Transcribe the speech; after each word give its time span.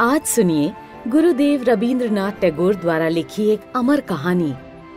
आज 0.00 0.22
सुनिए 0.22 0.72
गुरुदेव 1.08 1.62
रविंद्रनाथ 1.62 2.32
टैगोर 2.32 2.74
द्वारा 2.74 3.08
लिखी 3.08 3.48
एक 3.48 3.60
अमर 3.76 4.00
कहानी 4.00 4.52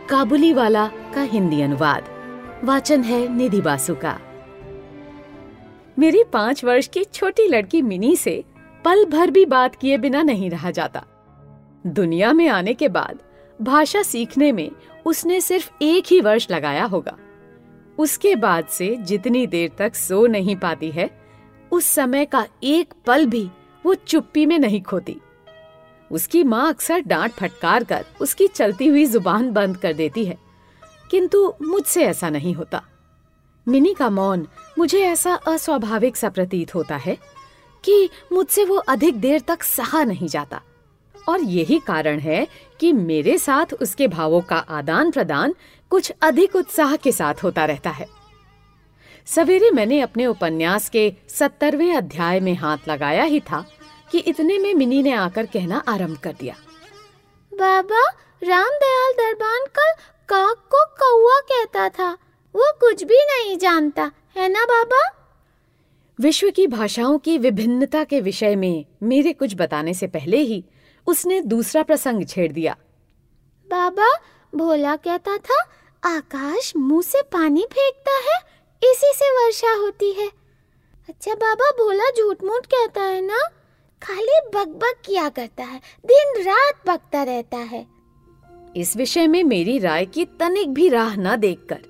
काबुली 0.08 0.52
वाला 0.52 0.86
का 1.14 1.22
हिंदी 1.22 1.60
अनुवाद। 1.62 2.04
वाचन 2.64 3.02
है 3.02 3.36
निधि 3.36 3.60
बासु 3.60 3.94
का। 3.94 4.18
मेरी 5.98 6.22
पाँच 6.24 6.64
वर्ष 6.64 6.86
की 6.86 7.04
छोटी 7.04 7.46
लड़की 7.46 7.80
मिनी 7.82 8.14
से 8.16 8.44
पल 8.84 9.04
भर 9.04 9.30
भी 9.30 9.44
बात 9.44 9.74
किए 9.74 9.96
बिना 9.98 10.22
नहीं 10.22 10.50
रहा 10.50 10.70
जाता। 10.70 11.04
दुनिया 11.86 12.32
में 12.32 12.46
आने 12.48 12.74
के 12.74 12.88
बाद 12.88 13.18
भाषा 13.62 14.02
सीखने 14.02 14.52
में 14.52 14.70
उसने 15.06 15.40
सिर्फ़ 15.40 15.70
एक 15.82 16.04
ही 16.10 16.20
वर्ष 16.20 16.46
लगाया 16.50 16.84
होगा। 16.84 17.16
उसके 17.98 18.36
बाद 18.36 18.66
से 18.66 18.96
जितनी 19.00 19.46
देर 19.46 19.70
तक 19.78 19.94
सो 19.94 20.26
नहीं 20.26 20.56
पाती 20.56 20.90
है, 20.90 21.10
उस 21.72 21.84
समय 21.84 22.24
का 22.24 22.46
एक 22.62 22.94
पल 23.06 23.26
भी 23.26 23.48
वो 23.86 23.94
चुप्पी 23.94 24.46
में 24.46 24.58
नहीं 24.58 24.82
खोती। 24.82 25.20
उसकी 26.10 26.44
माँ 26.44 26.68
अक्सर 26.68 27.00
डांट 27.00 27.32
फटकार 27.32 27.84
कर 27.84 28.04
उसकी 28.20 28.48
चलती 28.48 28.86
हुई 28.86 29.04
ज़ुबान 29.04 29.50
बंद 29.52 29.76
कर 29.76 29.92
देती 29.92 30.24
है। 30.24 30.38
किंतु 31.10 31.54
मुझसे 31.62 32.04
ऐसा 32.04 32.30
नहीं 32.30 32.54
होता। 32.54 32.82
मिनी 33.68 33.94
का 33.94 34.10
मौन 34.10 34.46
मुझे 34.78 35.02
ऐसा 35.02 35.34
अस्वाभाविक 35.34 36.16
सा 36.16 36.28
प्रतीत 36.28 36.74
होता 36.74 36.96
है 36.96 37.18
कि 37.84 38.08
मुझसे 38.32 38.64
वो 38.64 38.76
अधिक 38.76 39.20
देर 39.20 39.40
तक 39.40 39.62
सहा 39.62 40.04
नहीं 40.04 40.28
जाता। 40.28 40.60
और 41.28 41.40
यही 41.40 41.78
कारण 41.78 42.18
है 42.18 42.46
कि 42.80 42.92
मेरे 42.92 43.38
साथ 43.38 43.74
उसके 43.74 44.08
भावों 44.08 44.40
का 44.40 44.56
आदान 44.56 45.10
प्रदान 45.10 45.54
कुछ 45.90 46.12
अधिक 46.22 46.56
उत्साह 46.56 46.96
के 46.96 47.12
साथ 47.12 47.34
होता 47.42 47.64
रहता 47.64 47.90
है। 47.90 48.06
सवेरे 49.26 49.70
मैंने 49.70 50.00
अपने 50.00 50.26
उपन्यास 50.26 50.88
के 50.88 51.12
सत्तरवें 51.28 51.94
अध्याय 51.96 52.40
में 52.40 52.54
हाथ 52.54 52.78
लगाया 52.88 53.24
ही 53.24 53.40
था 53.40 53.64
कि 54.12 54.18
इतने 54.18 54.58
में 54.58 54.74
मिनी 54.74 55.02
ने 55.02 55.12
आकर 55.12 55.46
कहना 55.46 55.82
आरंभ 55.88 56.18
कर 56.18 56.32
दिया। 56.32 56.54
बाबा 57.52 58.02
राम 58.42 58.70
दयाल 58.74 59.12
दरबान 59.12 59.64
कल 59.78 59.92
काक 60.28 60.56
को 60.74 60.84
कौआ 61.00 61.38
कहता 61.40 61.88
था। 61.88 62.12
वो 62.54 62.72
कुछ 62.80 63.02
भी 63.04 63.18
नहीं 63.24 63.56
जानता 63.58 64.10
है 64.36 64.48
ना 64.48 64.64
बाबा? 64.64 65.00
विश्व 66.20 66.50
की 66.50 66.66
भाषाओं 66.66 67.18
की 67.18 67.38
विभिन्नता 67.38 68.04
के 68.04 68.20
विषय 68.20 68.56
में 68.56 68.84
मेरे 69.02 69.32
कुछ 69.32 69.54
बताने 69.54 69.94
से 69.94 70.06
पहले 70.06 70.36
ही 70.36 70.64
उसने 71.06 71.40
दूसरा 71.40 71.82
प्रसंग 71.82 72.26
छेड़ 72.26 72.52
दिया। 72.52 72.76
बाबा 73.68 74.08
भोला 74.54 74.96
कहता 74.96 75.36
था 75.36 75.62
आकाश 76.04 76.72
मुँह 76.76 77.02
से 77.02 77.22
पानी 77.22 77.66
फेंकता 77.72 78.16
है 78.30 78.38
इसी 78.82 79.12
से 79.14 79.30
वर्षा 79.30 79.72
होती 79.72 80.12
है। 80.12 80.28
अच्छा 81.08 81.34
बाबा 81.34 81.70
भोला 81.70 82.10
झूठ 82.10 82.42
मूठ 82.44 82.66
कहता 82.66 83.02
है 83.02 83.20
ना? 83.20 83.38
खाली 84.02 84.40
बकबक 84.54 85.02
किया 85.06 85.28
करता 85.28 85.64
है 85.64 85.80
दिन 86.04 86.42
रात 86.42 86.86
बकता 86.86 87.22
रहता 87.22 87.56
है। 87.56 87.86
इस 88.76 88.96
विषय 88.96 89.26
में 89.26 89.42
मेरी 89.44 89.78
राय 89.78 90.06
की 90.06 90.24
तनिक 90.24 90.72
भी 90.74 90.88
राह 90.88 91.16
न 91.16 91.36
देखकर 91.36 91.80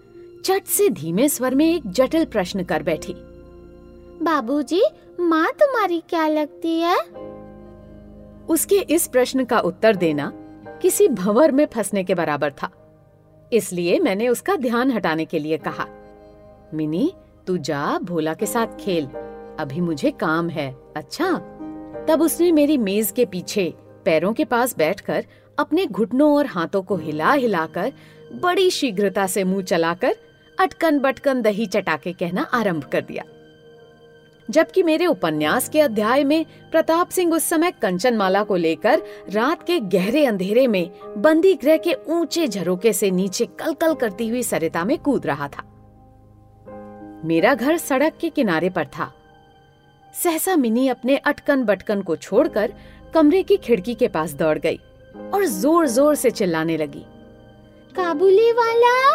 चट 0.45 0.65
से 0.67 0.89
धीमे 0.91 1.29
स्वर 1.29 1.55
में 1.55 1.67
एक 1.67 1.91
जटिल 1.91 2.25
प्रश्न 2.25 2.65
कर 2.65 2.83
बैठी। 2.83 3.15
बाबूजी 4.23 4.83
माँ 5.21 5.51
तुम्हारी 5.61 6.03
क्या 6.09 6.27
लगती 6.29 6.79
है? 6.81 6.97
उसके 8.49 8.77
इस 8.77 9.07
प्रश्न 9.07 9.45
का 9.45 9.59
उत्तर 9.61 9.97
देना 9.97 10.33
किसी 10.83 11.09
भंवर 11.09 11.53
में 11.53 11.67
फंसने 11.67 12.05
के 12.05 12.15
बराबर 12.15 12.53
था। 12.53 12.71
इसलिए 13.53 13.99
मैंने 13.99 14.29
उसका 14.29 14.57
ध्यान 14.57 14.91
हटाने 14.91 15.25
के 15.25 15.39
लिए 15.39 15.59
कहा 15.59 15.87
मिनी 16.75 17.13
तू 17.47 17.57
जा 17.59 17.99
भोला 17.99 18.35
के 18.35 18.47
साथ 18.47 18.67
खेल। 18.81 19.07
अभी 19.59 19.81
मुझे 19.81 20.11
काम 20.11 20.49
है 20.49 20.75
अच्छा? 20.97 21.52
तब 22.09 22.23
उसने 22.23 22.53
मेरी 22.53 22.79
मेज 22.79 23.11
के 23.11 23.25
पीछे 23.25 23.75
पैरों 24.05 24.33
के 24.33 24.45
पास 24.45 24.77
बैठकर 24.77 25.25
अपने 25.59 25.87
घुटनों 25.87 26.37
और 26.37 26.47
हाथों 26.47 26.83
को 26.83 26.97
हिला 26.97 27.33
हिलाकर 27.33 27.93
बड़ी 28.33 28.71
शीघ्रता 28.71 29.27
से 29.27 29.45
मुँह 29.45 29.63
चलाकर 29.63 30.17
अटकन 30.61 30.99
बटकन 30.99 31.43
दही 31.43 31.67
चटाके 31.67 32.13
कहना 32.13 32.43
आरंभ 32.43 32.85
कर 32.85 33.01
दिया। 33.01 33.25
जबकि 34.51 34.83
मेरे 34.83 35.07
उपन्यास 35.07 35.69
के 35.69 35.81
अध्याय 35.81 36.25
में 36.25 36.47
प्रताप 36.71 37.09
सिंह 37.09 37.35
उस 37.35 37.45
समय 37.45 37.71
कंचनमाला 37.71 38.43
को 38.43 38.57
लेकर 38.57 39.03
रात 39.31 39.63
के 39.63 39.81
गहरे 39.81 40.27
अंधेरे 40.27 40.67
में 40.67 40.91
बंदी 41.19 41.55
गृह 41.55 41.77
के 41.77 41.95
ऊँचे 42.09 42.49
झरोके 42.49 42.93
से 42.93 43.11
नीचे 43.11 43.47
कलकल 43.47 43.95
करती 43.95 44.29
हुई 44.29 44.43
सरिता 44.43 44.85
में 44.85 44.99
कूद 44.99 45.27
रहा 45.27 45.49
था। 45.49 45.63
मेरा 47.25 47.55
घर 47.55 47.77
सड़क 47.77 48.13
के 48.21 48.31
किनारे 48.31 48.71
पर 48.71 48.87
था। 48.87 49.13
सहसा 50.15 50.57
मिनी 50.57 50.89
अपने 50.89 51.17
अटकन 51.17 51.63
बटकन 51.65 52.03
को 52.03 52.17
छोड़कर 52.17 52.73
कमरे 53.15 53.43
की 53.43 53.57
खिड़की 53.57 53.95
के 53.95 54.09
पास 54.09 54.33
दौड़ 54.35 54.59
गई 54.59 54.81
और 55.35 55.45
ज़ोर 55.45 55.87
ज़ोर 55.87 56.15
से 56.15 56.31
चिल्लाने 56.31 56.77
लगी। 56.77 57.05
काबुली 57.95 58.51
वाला 58.53 59.15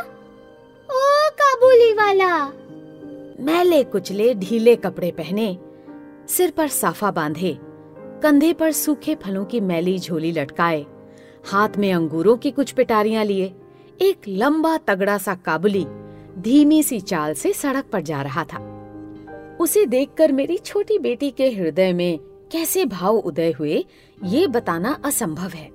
ओ 0.89 1.29
काबुली 1.33 1.91
वाला 1.93 2.45
मैले 3.39 3.83
कुचले 3.83 4.33
ढीले 4.33 4.75
कपड़े 4.75 5.11
पहने, 5.11 5.57
सिर 6.29 6.51
पर 6.51 6.67
साफा 6.67 7.11
बांधे, 7.11 7.57
कंधे 8.23 8.53
पर 8.53 8.71
सूखे 8.71 9.15
फलों 9.15 9.45
की 9.45 9.59
मैली 9.61 9.97
झोली 9.99 10.31
लटकाए, 10.31 10.85
हाथ 11.45 11.77
में 11.77 11.91
अंगूरों 11.93 12.35
की 12.37 12.51
कुछ 12.51 12.71
पिटारियाँ 12.71 13.23
लिए, 13.25 13.53
एक 14.01 14.27
लंबा 14.27 14.77
तगड़ा 14.77 15.17
सा 15.17 15.35
काबुली 15.35 15.85
धीमी 16.39 16.81
सी 16.83 16.99
चाल 17.01 17.33
से 17.33 17.53
सड़क 17.53 17.85
पर 17.91 18.01
जा 18.01 18.21
रहा 18.21 18.43
था। 18.43 18.59
उसे 19.59 19.85
देखकर 19.85 20.31
मेरी 20.31 20.57
छोटी 20.57 20.99
बेटी 20.99 21.29
के 21.31 21.49
हृदय 21.49 21.93
में 21.93 22.19
कैसे 22.51 22.85
भाव 22.85 23.15
उदय 23.15 23.51
हुए, 23.51 23.85
ये 24.23 24.47
बताना 24.47 25.01
असंभव 25.05 25.49
है। 25.49 25.69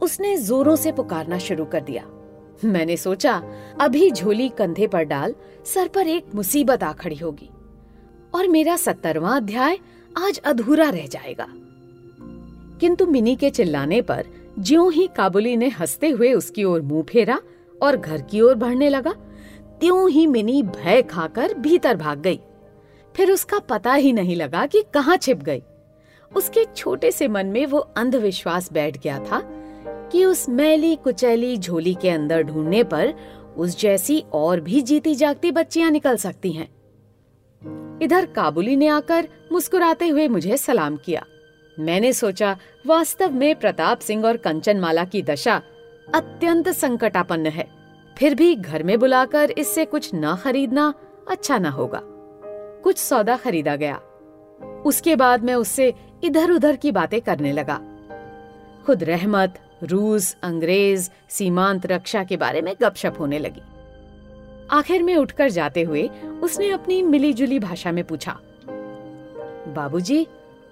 उसने 0.00 0.36
जोरों 0.36 0.76
से 0.76 0.92
पुकारना 0.92 1.38
शुरू 1.38 1.64
कर 1.64 1.80
दिया। 1.80 2.06
मैंने 2.64 2.96
सोचा, 2.96 3.42
अभी 3.80 4.10
झोली 4.10 4.48
कंधे 4.48 4.86
पर 4.86 5.02
डाल 5.02 5.34
सर 5.64 5.88
पर 5.88 6.06
एक 6.06 6.26
मुसीबत 6.34 6.82
आ 6.82 6.92
खड़ी 6.92 7.16
होगी 7.16 7.50
और 8.34 8.48
मेरा 8.48 8.76
सत्तरवा 8.76 9.36
अध्याय 9.36 9.78
आज 10.18 10.38
अधूरा 10.38 10.90
रह 10.90 11.06
जाएगा। 11.06 11.46
किंतु 12.80 13.06
मिनी 13.06 13.36
के 13.36 13.50
चिल्लाने 13.50 14.02
पर 14.02 14.26
ज्यो 14.58 14.88
ही 14.88 15.08
काबुली 15.16 15.56
ने 15.56 15.68
हँसते 15.68 16.08
हुए 16.08 16.32
उसकी 16.32 16.64
ओर 16.64 16.82
मुँह 16.82 17.02
फेरा 17.02 17.40
और 17.82 17.96
घर 17.96 18.22
की 18.22 18.40
ओर 18.40 18.54
बढ़ने 18.54 18.88
लगा, 18.88 19.12
त्यों 19.80 20.10
ही 20.10 20.26
मिनी 20.26 20.62
भय 20.62 21.02
खाकर 21.02 21.54
भीतर 21.54 21.96
भाग 21.96 22.20
गई। 22.20 22.40
फिर 23.16 23.30
उसका 23.30 23.58
पता 23.58 23.94
ही 23.94 24.12
नहीं 24.12 24.36
लगा 24.36 24.66
कि 24.66 24.84
कहाँ 24.94 25.16
छिप 25.16 25.42
गई। 25.42 25.62
उसके 26.36 26.64
छोटे 26.76 27.10
से 27.10 27.28
मन 27.28 27.46
में 27.46 27.66
वो 27.66 27.78
अंधविश्वास 27.78 28.72
बैठ 28.72 28.98
गया 28.98 29.18
था 29.18 29.40
कि 30.12 30.24
उस 30.24 30.48
मैली 30.48 30.96
कुचैली 30.96 31.56
झोली 31.56 31.94
के 31.94 32.10
अंदर 32.10 32.42
ढूँढने 32.42 32.84
पर 32.84 33.14
उस 33.56 33.78
जैसी 33.78 34.24
और 34.32 34.60
भी 34.60 34.80
जीती 34.80 35.14
जागती 35.14 35.50
बच्चियाँ 35.50 35.90
निकल 35.90 36.16
सकती 36.16 36.52
हैं। 36.52 36.68
इधर 38.02 38.26
काबुली 38.26 38.76
ने 38.76 38.86
आकर 38.86 39.28
मुस्कुराते 39.52 40.08
हुए 40.08 40.28
मुझे 40.28 40.56
सलाम 40.56 40.96
किया। 40.96 41.24
मैंने 41.78 42.12
सोचा, 42.12 42.56
वास्तव 42.86 43.30
में 43.30 43.54
प्रताप 43.54 43.98
सिंह 43.98 44.24
और 44.26 44.36
कंचनमाला 44.36 45.04
की 45.04 45.22
दशा 45.22 45.62
अत्यंत 46.14 46.68
संकटापन्न 46.68 47.46
है। 47.46 47.68
फिर 48.18 48.34
भी 48.34 48.54
घर 48.54 48.82
में 48.82 48.98
बुलाकर 48.98 49.50
इससे 49.50 49.84
कुछ 49.84 50.10
न 50.14 50.36
खरीदना 50.36 50.94
अच्छा 51.30 51.58
न 51.58 51.66
होगा। 51.66 52.02
कुछ 52.84 52.98
सौदा 52.98 53.36
खरीदा 53.36 53.76
गया। 53.76 54.00
उसके 54.86 55.16
बाद 55.16 55.44
मैं 55.44 55.54
उससे 55.54 55.94
इधर 56.24 56.50
उधर 56.50 56.76
की 56.76 56.92
बातें 56.92 57.20
करने 57.20 57.52
लगा। 57.52 57.80
खुद 58.86 59.04
रहमत 59.04 59.58
रूस 59.82 60.36
अंग्रेज़ 60.42 61.10
सीमांत 61.28 61.86
रक्षा 61.86 62.24
के 62.24 62.36
बारे 62.36 62.60
में 62.60 62.74
गपशप 62.82 63.16
होने 63.20 63.38
लगी। 63.38 63.62
आखिर 64.70 65.02
में 65.02 65.16
उठकर 65.16 65.50
जाते 65.50 65.82
हुए 65.82 66.08
उसने 66.42 66.70
अपनी 66.70 67.02
मिलीजुली 67.02 67.58
भाषा 67.58 67.92
में 67.92 68.04
पूछा 68.04 68.38
बाबूजी, 69.68 70.26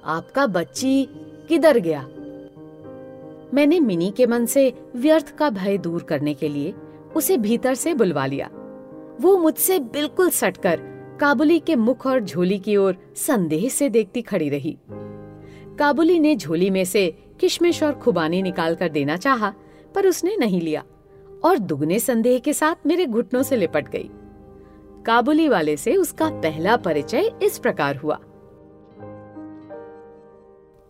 आपका 0.04 0.47
बच्ची 0.47 1.09
किधर 1.48 1.78
गया? 1.78 2.03
मैंने 3.54 3.80
मिनी 3.80 4.10
के 4.10 4.27
मन 4.27 4.47
से 4.47 4.72
व्यर्थ 4.97 5.36
का 5.36 5.51
भय 5.51 5.78
दूर 5.78 6.03
करने 6.03 6.34
के 6.34 6.48
लिए 6.48 6.74
उसे 7.16 7.36
भीतर 7.36 7.74
से 7.74 7.95
बुलवा 7.95 8.27
लिया। 8.27 8.51
वो 9.21 9.36
मुझसे 9.39 9.78
बिल्कुल 9.78 10.30
सटकर 10.30 10.90
काबुली 11.20 11.58
के 11.58 11.74
मुख 11.76 12.06
और 12.06 12.20
झोली 12.20 12.58
की 12.58 12.76
ओर 12.76 12.96
संदेह 13.16 13.68
से 13.68 13.88
देखती 13.88 14.22
खड़ी 14.22 14.48
रही। 14.48 14.76
काबुली 15.78 16.18
ने 16.20 16.36
झोली 16.36 16.70
में 16.70 16.84
से 16.84 17.26
किशमिश 17.40 17.82
और 17.82 17.92
खुबानी 17.92 18.42
निकाल 18.42 18.74
कर 18.74 18.88
देना 18.88 19.16
चाहा, 19.16 19.52
पर 19.94 20.06
उसने 20.06 20.36
नहीं 20.36 20.60
लिया 20.60 20.84
और 21.44 21.58
दुगने 21.58 21.98
संदेह 21.98 22.38
के 22.38 22.52
साथ 22.52 22.86
मेरे 22.86 23.06
घुटनों 23.06 23.42
से 23.42 23.56
लिपट 23.56 23.88
गई। 23.88 24.10
काबुली 25.06 25.48
वाले 25.48 25.76
से 25.76 25.96
उसका 25.96 26.30
पहला 26.30 26.76
परिचय 26.76 27.30
इस 27.42 27.58
प्रकार 27.58 27.96
हुआ। 27.96 28.18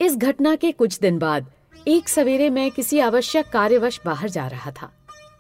इस 0.01 0.17
घटना 0.17 0.55
के 0.57 0.73
कुछ 0.73 0.99
दिन 0.99 1.19
बाद 1.19 1.51
एक 1.89 2.09
सवेरे 2.09 2.51
मैं 2.51 2.71
किसी 2.71 2.99
आवश्यक 2.99 3.49
कार्यवश 3.53 4.01
बाहर 4.07 4.29
जा 4.29 4.47
रहा 4.47 4.71
था। 4.71 4.93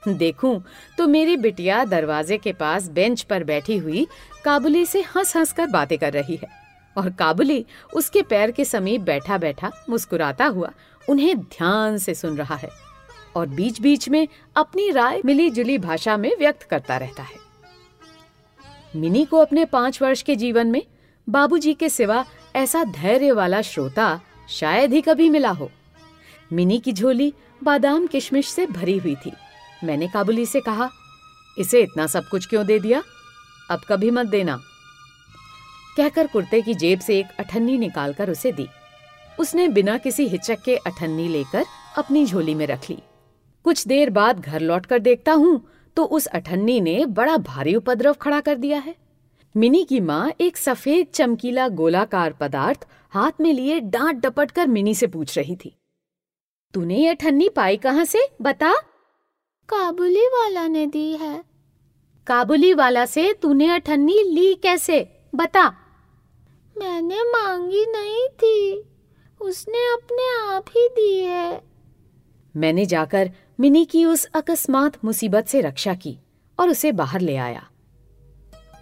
देखूँ 0.09 0.63
तो 0.99 1.07
मेरी 1.09 1.37
बिटिया 1.37 1.85
दरवाजे 1.85 2.37
के 2.39 2.53
पास 2.53 2.89
बेंच 2.89 3.23
पर 3.23 3.45
बैठी 3.45 3.77
हुई 3.77 4.07
काबुली 4.45 4.87
से 4.87 5.03
हंस 5.17 5.37
हंस 5.37 5.53
कर 5.53 5.67
बातें 5.67 5.99
कर 5.99 6.13
रही 6.13 6.37
है 6.37 6.49
और 6.97 7.11
काबुली 7.11 7.67
उसके 7.95 8.23
पैर 8.23 8.51
के 8.51 8.65
समीप 8.65 9.01
बैठा 9.01 9.39
बैठा 9.39 9.71
मुस्कुराता 9.91 10.47
हुआ 10.47 10.71
उन्हें 11.09 11.39
ध्यान 11.39 11.99
से 11.99 12.15
सुन 12.15 12.37
रहा 12.37 12.57
है 12.57 12.71
और 13.37 13.47
बीच 13.47 13.81
बीच 13.81 14.09
में 14.09 14.29
अपनी 14.57 14.91
राय 14.91 15.23
मिली 15.25 15.51
जुली 15.51 15.79
भाषा 15.79 16.17
में 16.17 16.37
व्यक्त 16.39 16.63
करता 16.63 16.97
रहता 16.97 17.23
है। 17.23 17.39
मिनी 18.97 19.25
को 19.25 19.39
अपने 19.39 19.65
पाँच 19.65 20.03
वर्ष 20.03 20.23
के 20.23 20.37
जीवन 20.37 20.67
में 20.67 20.83
बाबूजी 21.29 21.75
के 21.75 21.89
सिवा 21.89 22.25
ऐसा 22.57 22.85
धैर्य 22.85 23.33
वाला 23.33 23.63
श्रोता 23.63 24.21
शायद 24.49 24.93
ही 24.93 25.01
कभी 25.01 25.31
मिला 25.31 25.51
हो। 25.51 25.71
मिनी 26.53 26.79
की 26.79 26.93
झोली 26.93 27.33
बादाम 27.65 28.07
किशमिश 28.07 28.49
से 28.49 28.67
भरी 28.67 28.99
हुई 28.99 29.15
थी। 29.17 29.33
मैंने 29.85 30.09
काबुली 30.09 30.47
से 30.47 30.61
कहा, 30.61 30.91
इसे 31.59 31.81
इतना 31.81 32.07
सब 32.07 32.29
कुछ 32.29 32.49
क्यों 32.49 32.67
दे 32.67 32.79
दिया? 32.79 33.03
अब 33.71 33.81
कभी 33.89 34.11
मत 34.11 34.27
देना। 34.27 34.61
कहकर 35.97 36.27
कुर्ते 36.27 36.61
की 36.63 36.75
जेब 36.75 37.01
से 37.01 37.19
एक 37.19 37.27
अठन्नी 37.39 37.77
निकालकर 37.79 38.31
उसे 38.31 38.53
दी। 38.53 38.67
उसने 39.39 39.69
बिना 39.69 39.97
किसी 39.99 40.27
हिचक 40.29 40.63
के 40.65 40.77
अठन्नी 40.77 41.29
लेकर 41.29 41.65
अपनी 41.99 42.25
झोली 42.27 42.55
में 42.55 42.67
रख 42.67 42.89
ली। 42.91 42.99
कुछ 43.65 43.87
देर 43.87 44.11
बाद 44.11 44.41
घर 44.41 44.61
लौटकर 44.61 44.99
देखता 44.99 45.33
हूँ 45.33 45.61
तो 45.97 46.05
उस 46.05 46.27
अठन्नी 46.27 46.81
ने 46.81 47.05
बड़ा 47.07 47.37
भारी 47.37 47.75
उपद्रव 47.75 48.13
खड़ा 48.13 48.41
कर 48.41 48.55
दिया 48.55 48.79
है। 48.79 48.95
मिनी 49.55 49.83
की 49.85 50.01
माँ 50.01 50.31
एक 50.41 50.57
सफ़ेद 50.57 51.07
चमकीला 51.15 51.69
गोलाकार 51.69 52.33
पदार्थ 52.33 52.87
हाथ 53.11 53.41
में 53.41 53.53
लिए 53.53 53.81
डांट 53.81 54.17
डपट 54.17 54.51
कर 54.51 54.67
मिनी 54.67 54.95
से 54.95 55.07
पूछ 55.07 55.37
रही 55.39 55.57
थी। 55.57 55.75
तूने 56.75 56.97
ये 56.97 57.15
ठन्नी 57.15 57.49
पाई 57.49 57.77
कहाँ 57.77 58.05
से? 58.05 58.27
बता। 58.43 58.73
काबुली 59.69 60.27
वाला 60.27 60.67
ने 60.69 60.87
दी 60.87 61.13
है। 61.13 61.50
काबुली 62.31 62.75
वाला 62.75 63.07
से 63.07 63.33
तूने 63.33 63.71
अठन्नी 63.71 64.23
ली 64.23 64.55
कैसे? 64.55 65.21
बता। 65.35 65.69
मैंने 66.79 67.23
मांगी 67.23 67.87
नहीं 67.87 68.29
थी। 68.29 68.85
उसने 69.41 69.93
अपने 69.93 70.55
आप 70.55 70.65
ही 70.77 70.89
दी 70.89 71.21
है। 71.21 71.63
मैंने 72.57 72.87
जाकर 72.87 73.31
मिनी 73.61 73.85
की 73.85 74.05
उस 74.05 74.25
अकस्मात 74.25 75.05
मुसीबत 75.05 75.47
से 75.47 75.61
रक्षा 75.61 75.95
की 75.95 76.19
और 76.61 76.69
उसे 76.69 76.93
बाहर 76.93 77.21
ले 77.21 77.37
आया। 77.37 77.69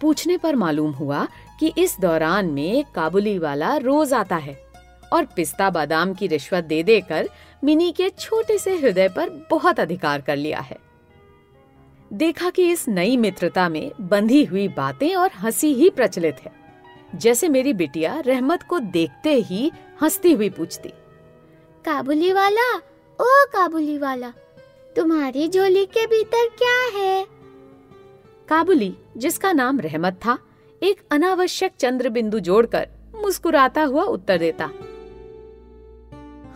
पूछने 0.01 0.37
पर 0.37 0.55
मालूम 0.55 0.91
हुआ 0.91 1.27
कि 1.59 1.73
इस 1.77 1.97
दौरान 1.99 2.45
में 2.45 2.85
काबुली 2.95 3.37
वाला 3.37 3.77
रोज 3.77 4.13
आता 4.13 4.35
है 4.35 4.67
और 5.13 5.25
पिस्ता 5.25 5.69
बादाम 5.69 6.13
की 6.13 6.27
रिश्वत 6.27 6.63
दे 6.63 6.83
देकर 6.83 7.29
मिनी 7.63 7.91
के 7.91 8.09
छोटे 8.09 8.57
से 8.57 8.77
हृदय 8.77 9.09
पर 9.09 9.29
बहुत 9.51 9.79
अधिकार 9.79 10.21
कर 10.21 10.35
लिया 10.35 10.59
है। 10.59 10.88
देखा 12.13 12.49
कि 12.49 12.71
इस 12.71 12.87
नई 12.87 13.17
मित्रता 13.17 13.69
में 13.69 13.91
बंधी 14.01 14.43
हुई 14.45 14.67
बातें 14.67 15.15
और 15.15 15.29
हँसी 15.35 15.73
ही 15.73 15.89
प्रचलित 15.89 16.35
है। 16.45 16.51
जैसे 17.15 17.49
मेरी 17.49 17.73
बिटिया 17.73 18.19
रहमत 18.19 18.63
को 18.63 18.79
देखते 18.79 19.33
ही 19.33 19.71
हंसती 20.01 20.33
हुई 20.33 20.49
पूछती 20.49 20.89
काबुली 21.85 22.33
वाला? 22.33 22.75
ओ 23.21 23.45
काबुली 23.53 23.97
वाला 23.97 24.33
तुम्हारी 24.95 25.47
झोली 25.47 25.85
के 25.85 26.05
भीतर 26.05 26.47
क्या 26.47 26.99
है? 26.99 27.27
काबुली 28.47 28.97
जिसका 29.17 29.51
नाम 29.51 29.79
रहमत 29.79 30.13
था 30.13 30.37
एक 30.83 31.01
अनावश्यक 31.11 31.71
चंद्र 31.79 32.09
बिंदु 32.09 32.39
जोड़कर 32.39 32.87
मुस्कुराता 33.15 33.83
हुआ 33.83 34.03
उत्तर 34.03 34.37
देता 34.37 34.65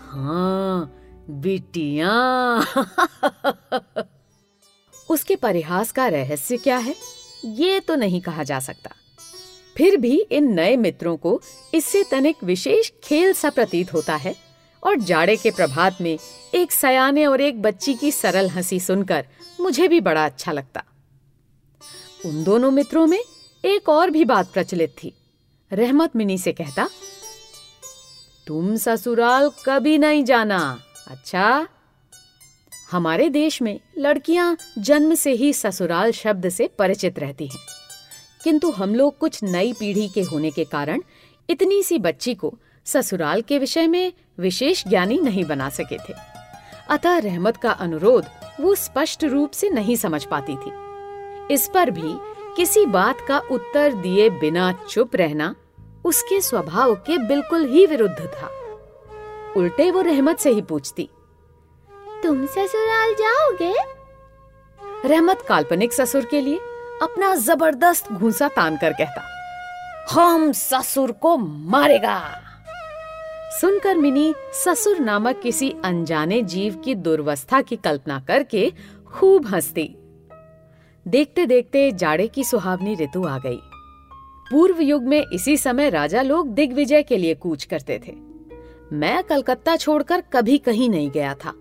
हाँ 0.09 0.95
बिटिया। 1.29 2.11
उसके 5.13 5.35
परिहास 5.35 5.91
का 5.91 6.07
रहस्य 6.07 6.57
क्या 6.57 6.77
है? 6.77 6.95
ये 7.45 7.79
तो 7.79 7.95
नहीं 7.95 8.21
कहा 8.21 8.43
जा 8.43 8.59
सकता। 8.59 8.91
फिर 9.77 9.97
भी 9.97 10.17
इन 10.31 10.53
नए 10.53 10.75
मित्रों 10.77 11.15
को 11.17 11.41
इससे 11.73 12.03
तनिक 12.11 12.43
विशेष 12.43 12.91
खेल 13.03 13.33
सा 13.33 13.49
प्रतीत 13.49 13.93
होता 13.93 14.15
है 14.15 14.35
और 14.83 14.95
जाड़े 14.99 15.35
के 15.35 15.51
प्रभात 15.51 15.97
में 16.01 16.17
एक 16.55 16.71
सयाने 16.71 17.25
और 17.25 17.41
एक 17.41 17.61
बच्ची 17.61 17.93
की 17.93 18.11
सरल 18.11 18.49
हँसी 18.49 18.79
सुनकर 18.79 19.25
मुझे 19.61 19.87
भी 19.87 19.99
बड़ा 19.99 20.25
अच्छा 20.25 20.51
लगता। 20.51 20.83
उन 22.25 22.43
दोनों 22.43 22.71
मित्रों 22.71 23.05
में 23.07 23.19
एक 23.63 23.89
और 23.89 24.09
भी 24.09 24.25
बात 24.25 24.51
प्रचलित 24.53 24.95
थी। 25.03 25.13
रहमत 25.71 26.15
मिनी 26.15 26.37
से 26.37 26.51
कहता, 26.53 26.87
तुम 28.47 28.75
ससुराल 28.75 29.49
कभी 29.65 29.97
नहीं 29.97 30.23
जाना 30.23 30.59
अच्छा? 31.07 31.67
हमारे 32.91 33.29
देश 33.29 33.61
में 33.61 33.79
लड़कियाँ 33.97 34.57
जन्म 34.79 35.13
से 35.13 35.31
ही 35.31 35.53
ससुराल 35.53 36.11
शब्द 36.11 36.49
से 36.49 36.69
परिचित 36.79 37.19
रहती 37.19 37.47
हैं। 37.47 37.59
किंतु 38.43 38.71
हम 38.71 38.95
लोग 38.95 39.17
कुछ 39.17 39.43
नई 39.43 39.73
पीढ़ी 39.73 40.09
के 40.09 40.21
होने 40.21 40.51
के 40.51 40.63
कारण 40.63 41.01
इतनी 41.49 41.83
सी 41.83 41.99
बच्ची 41.99 42.35
को 42.35 42.53
ससुराल 42.85 43.41
के 43.41 43.59
विषय 43.59 43.87
में 43.87 44.13
विशेष 44.39 44.87
ज्ञानी 44.87 45.17
नहीं 45.17 45.45
बना 45.45 45.69
सके 45.69 45.97
थे। 45.97 46.13
अतः 46.89 47.17
रहमत 47.17 47.57
का 47.57 47.71
अनुरोध 47.71 48.25
वो 48.59 48.75
स्पष्ट 48.75 49.23
रूप 49.23 49.51
से 49.51 49.69
नहीं 49.69 49.95
समझ 49.95 50.25
पाती 50.25 50.55
थी। 50.55 50.71
इस 51.53 51.69
पर 51.73 51.91
भी 51.91 52.15
किसी 52.55 52.85
बात 52.85 53.17
का 53.27 53.39
उत्तर 53.39 53.93
दिए 53.93 54.29
बिना 54.29 54.71
चुप 54.89 55.15
रहना 55.15 55.55
उसके 56.05 56.41
स्वभाव 56.41 56.95
के 56.95 57.17
बिल्कुल 57.17 57.65
ही 57.65 57.85
विरुद्ध 57.85 58.19
था। 58.19 58.49
उल्टे 59.57 59.91
वो 59.91 60.01
रहमत 60.01 60.39
से 60.39 60.49
ही 60.49 60.61
पूछती 60.61 61.09
तुम 62.23 62.45
ससुराल 62.45 63.13
जाओगे? 63.13 63.73
रहमत 65.05 65.41
काल्पनिक 65.47 65.93
ससुर 65.93 66.25
के 66.25 66.41
लिए 66.41 66.57
अपना 67.01 67.33
ज़बरदस्त 67.35 68.11
घूसा 68.11 68.47
तान 68.47 68.77
कर 68.77 68.93
कहता, 68.93 69.21
हम 70.11 70.51
ससुर 70.51 71.11
को 71.11 71.35
मारेगा। 71.37 72.19
सुनकर 73.51 73.97
मिनी 73.97 74.33
ससुर 74.53 74.99
नामक 74.99 75.39
किसी 75.39 75.73
अनजाने 75.85 76.41
जीव 76.43 76.75
की 76.75 76.95
दुर्वस्था 76.97 77.61
की 77.61 77.75
कल्पना 77.75 78.19
करके 78.19 78.71
खूब 79.07 79.47
हंसती। 79.47 79.87
देखते 81.05 81.45
देखते 81.45 81.91
जाड़े 81.91 82.27
की 82.27 82.43
सुहावनी 82.43 82.95
ऋतु 82.95 83.23
आ 83.23 83.37
गई। 83.37 83.59
पूर्व 84.51 84.81
युग 84.81 85.03
में 85.03 85.23
इसी 85.23 85.57
समय 85.57 85.89
राजा 85.89 86.21
लोग 86.21 86.53
दिग्विजय 86.53 87.03
के 87.03 87.17
लिए 87.17 87.33
कूच 87.35 87.63
करते 87.63 87.99
थे। 88.07 88.15
मैं 88.93 89.23
कलकत्ता 89.23 89.75
छोड़कर 89.75 90.21
कभी 90.33 90.57
कहीं 90.57 90.89
नहीं 90.89 91.11
गया 91.11 91.33
था। 91.35 91.53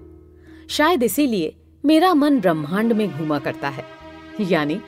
शायद 0.72 1.02
इसीलिए 1.02 1.56
मेरा 1.84 2.14
मन 2.14 2.40
ब्रह्मांड 2.40 2.92
में 2.92 3.18
घूमा 3.18 3.38
करता 3.38 3.68
है। 3.68 3.84
यानी, 4.40 4.80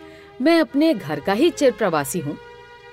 मैं 0.42 0.60
अपने 0.60 0.94
घर 0.94 1.20
का 1.20 1.32
ही 1.32 1.50
चिर 1.50 1.72
प्रवासी 1.72 2.18
हूँ। 2.18 2.38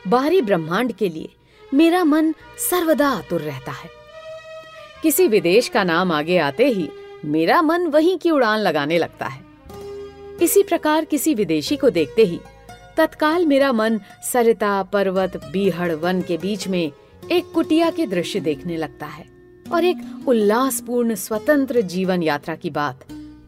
बाहरी 0.07 0.41
ब्रह्मांड 0.41 0.91
के 0.91 1.09
लिए 1.09 1.29
मेरा 1.73 2.03
मन 2.03 2.33
सर्वदा 2.57 3.09
आतुर 3.09 3.41
रहता 3.41 3.71
है। 3.71 3.89
किसी 5.03 5.27
विदेश 5.27 5.67
का 5.67 5.83
नाम 5.83 6.11
आगे 6.11 6.37
आते 6.37 6.67
ही 6.67 6.89
मेरा 7.25 7.61
मन 7.61 7.87
वहीं 7.87 8.17
की 8.17 8.31
उड़ान 8.31 8.59
लगाने 8.59 8.97
लगता 8.97 9.25
है। 9.25 9.41
इसी 10.41 10.63
प्रकार 10.63 11.05
किसी 11.05 11.33
विदेशी 11.33 11.77
को 11.77 11.89
देखते 11.89 12.23
ही 12.23 12.39
तत्काल 12.97 13.45
मेरा 13.45 13.71
मन 13.71 13.99
सरिता, 14.33 14.83
पर्वत, 14.83 15.49
बीहड़, 15.51 15.91
वन 15.91 16.21
के 16.21 16.37
बीच 16.37 16.67
में 16.67 16.91
एक 17.31 17.51
कुटिया 17.51 17.89
के 17.89 18.07
दृश्य 18.07 18.39
देखने 18.39 18.77
लगता 18.77 19.05
है। 19.05 19.30
और 19.73 19.85
एक 19.85 20.27
उल्लासपूर्ण 20.27 21.15
स्वतंत्र 21.15 21.81
जीवन 21.83 22.23
यात्रा 22.23 22.55
की 22.55 22.69
बात 22.69 23.05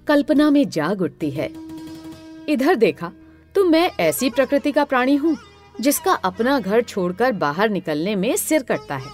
कल्पना 0.07 0.49
में 0.49 0.67
जाग 0.69 1.01
उठती 1.01 1.29
है। 1.31 1.49
इधर 2.49 2.75
देखा 2.75 3.11
तो 3.55 3.63
मैं 3.65 3.89
ऐसी 3.99 4.29
प्रकृति 4.29 4.71
का 4.71 4.83
प्राणी 4.83 5.15
हूँ, 5.15 5.35
जिसका 5.81 6.13
अपना 6.13 6.59
घर 6.59 6.81
छोड़कर 6.81 7.31
बाहर 7.33 7.69
निकलने 7.69 8.15
में 8.15 8.35
सिर 8.37 8.63
कटता 8.63 8.95
है। 8.95 9.11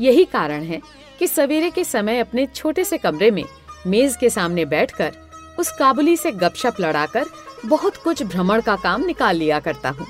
यही 0.00 0.24
कारण 0.24 0.62
है 0.62 0.80
कि 1.18 1.26
सवेरे 1.26 1.70
के 1.70 1.84
समय 1.84 2.18
अपने 2.18 2.46
छोटे 2.46 2.84
से 2.84 2.98
कमरे 2.98 3.30
में 3.30 3.44
मेज 3.86 4.16
के 4.16 4.30
सामने 4.30 4.64
बैठकर 4.64 5.12
उस 5.58 5.70
काबुली 5.70 6.16
से 6.16 6.30
गपशप 6.32 6.76
लड़ाकर 6.80 7.26
बहुत 7.66 7.96
कुछ 7.96 8.22
भ्रमण 8.22 8.60
का 8.60 8.76
काम 8.76 9.04
निकाल 9.04 9.36
लिया 9.36 9.58
करता 9.60 9.90
हूँ। 9.90 10.06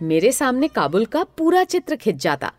मेरे 0.00 0.32
सामने 0.32 0.68
काबुल 0.68 1.04
का 1.06 1.24
पूरा 1.38 1.64
चित्र 1.64 1.96
खिंच 1.96 2.16
जाता। 2.16 2.52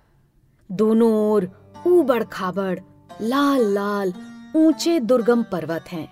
दोनों 0.70 1.12
ओर 1.24 1.50
ऊबड़ 1.88 2.24
खाबड़ 2.24 2.80
लाल 3.22 3.64
लाल 3.74 4.14
ऊँचे 4.56 5.00
दुर्गम 5.00 5.44
पर्वत 5.44 5.86
हैं 5.92 6.08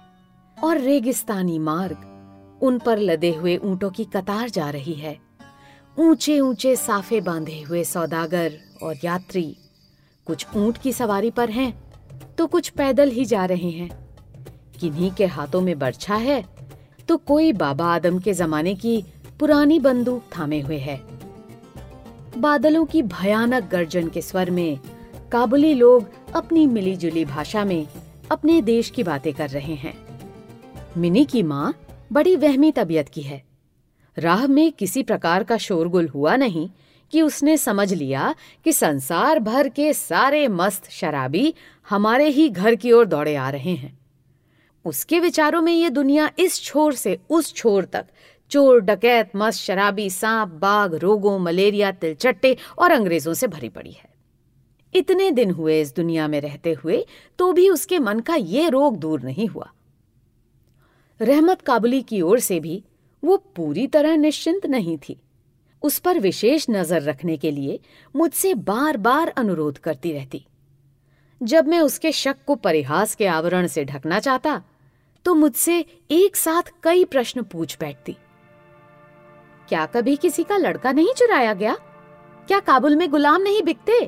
और 0.58 0.78
रेगिस्तानी 0.78 1.58
मार्ग 1.60 2.60
उन 2.64 2.80
पर 2.80 3.00
लदे 3.00 3.34
हुए 3.34 3.56
ऊंटों 3.58 3.90
की 3.90 4.04
कतार 4.06 4.50
जा 4.50 4.70
रही 4.70 4.94
है। 4.94 5.16
ऊँचे 5.98 6.40
ऊँचे 6.40 6.76
साफे 6.76 7.20
बांधे 7.22 7.62
हुए 7.62 7.84
सौदागर 7.84 8.58
और 8.84 8.96
यात्री 9.04 9.46
कुछ 10.28 10.46
ऊँट 10.56 10.78
की 10.78 10.94
सवारी 10.94 11.32
पर 11.32 11.50
हैं 11.50 11.72
तो 12.38 12.48
कुछ 12.48 12.70
पैदल 12.70 13.10
ही 13.10 13.26
जा 13.26 13.46
रहे 13.46 13.70
हैं। 13.70 13.90
किन्हीं 14.80 15.12
के 15.12 15.26
हाथों 15.28 15.62
में 15.62 15.78
बर्छा 15.80 16.16
है 16.16 16.44
तो 17.08 17.18
कोई 17.18 17.54
बाबा 17.54 17.94
आदम 17.96 18.20
के 18.20 18.34
जमाने 18.34 18.76
की 18.76 19.04
पुरानी 19.40 19.80
बंदूक 19.80 20.24
थामे 20.38 20.60
हुए 20.60 20.78
है। 20.80 21.00
बादलों 22.38 22.86
की 22.86 23.02
भयानक 23.02 23.70
गर्जन 23.72 24.10
के 24.10 24.22
स्वर 24.22 24.52
में 24.52 24.80
काबुली 25.32 25.74
लोग 25.74 26.10
अपनी 26.36 26.68
मिलीजुली 26.68 27.26
भाषा 27.26 27.66
में 27.66 27.88
अपने 28.32 28.62
देश 28.62 28.90
की 28.90 29.04
बातें 29.04 29.34
कर 29.34 29.50
रहे 29.50 29.76
हैं। 29.76 30.08
मिनी 30.98 31.26
की 31.26 31.44
माँ 31.44 31.76
बड़ी 32.12 32.36
वहमी 32.36 32.72
तबीयत 32.72 33.10
की 33.10 33.22
है। 33.22 33.44
राह 34.18 34.48
में 34.48 34.72
किसी 34.72 35.04
प्रकार 35.04 35.44
का 35.44 35.58
शोरगुल 35.58 36.08
हुआ 36.08 36.36
नहीं 36.36 36.70
कि 37.12 37.22
उसने 37.22 37.58
समझ 37.58 37.94
लिया 37.94 38.36
कि 38.64 38.74
संसार 38.74 39.40
भर 39.40 39.70
के 39.70 39.94
सारे 39.94 40.48
मस्त 40.48 40.92
शराबी 40.92 41.54
हमारे 41.90 42.30
ही 42.30 42.50
घर 42.50 42.76
की 42.76 42.92
ओर 42.92 43.06
दौड़े 43.06 43.36
आ 43.36 43.50
रहे 43.50 43.76
हैं। 43.76 44.00
उसके 44.86 45.20
विचारों 45.20 45.62
में 45.62 45.74
ये 45.74 45.90
दुनिया 45.90 46.32
इस 46.40 46.64
छोर 46.64 46.94
से 46.94 47.20
उस 47.30 47.54
छोर 47.54 47.86
तक, 47.86 48.06
चोर, 48.50 48.82
डकैत, 48.82 49.32
मस्त 49.36 49.60
शराबी, 49.60 50.10
सांप, 50.10 50.50
बाघ, 50.50 50.96
रोगों, 50.96 51.40
मलेरिया, 51.40 51.92
तिलचट्टे 51.92 52.58
और 52.78 52.92
अंग्रेज़ों 52.92 53.34
से 53.34 53.48
भरी 53.48 53.70
पड़ी 53.70 53.92
है। 53.92 54.15
इतने 54.96 55.30
दिन 55.32 55.52
हुए 55.52 55.80
इस 55.82 55.96
दुनिया 55.96 56.28
में 56.28 56.40
रहते 56.42 56.74
हुए 56.74 57.06
तो 57.40 57.52
भी 57.54 57.70
उसके 57.70 58.00
मन 58.00 58.20
का 58.20 58.36
ये 58.36 58.70
रोग 58.70 58.98
दूर 58.98 59.22
नहीं 59.22 59.48
हुआ। 59.48 59.70
रहमत 61.20 61.62
काबुली 61.62 62.02
की 62.02 62.22
ओर 62.22 62.40
से 62.40 62.60
भी 62.60 62.84
वो 63.24 63.38
पूरी 63.56 63.86
तरह 63.88 64.16
निश्चिंत 64.18 64.66
नहीं 64.66 64.98
थी। 65.00 65.20
उस 65.84 65.98
पर 66.00 66.20
विशेष 66.20 66.66
नज़र 66.70 67.02
रखने 67.02 67.38
के 67.38 67.52
लिए 67.52 67.80
मुझसे 68.16 68.54
बार 68.54 68.98
बार 68.98 69.30
अनुरोध 69.30 69.78
करती 69.78 70.12
रहती। 70.14 70.46
जब 71.42 71.68
मैं 71.68 71.80
उसके 71.80 72.12
शक 72.14 72.44
को 72.48 72.56
परिहास 72.58 73.16
के 73.16 73.26
आवरण 73.28 73.68
से 73.68 73.86
ढकना 73.86 74.20
चाहता 74.20 74.62
तो 75.26 75.34
मुझसे 75.36 75.80
एक 76.12 76.36
साथ 76.36 76.72
कई 76.84 77.04
प्रश्न 77.06 77.42
पूछ 77.44 77.78
बैठती। 77.80 78.16
क्या 79.70 79.86
कभी 79.86 80.16
किसी 80.16 80.44
का 80.44 80.58
लड़का 80.58 80.92
नहीं 80.92 81.14
चुराया 81.14 81.54
गया? 81.54 81.76
क्या 82.48 82.60
काबुल 82.60 82.96
में 82.96 83.10
गुलाम 83.12 83.42
नहीं 83.42 83.62
बिकते? 83.64 84.00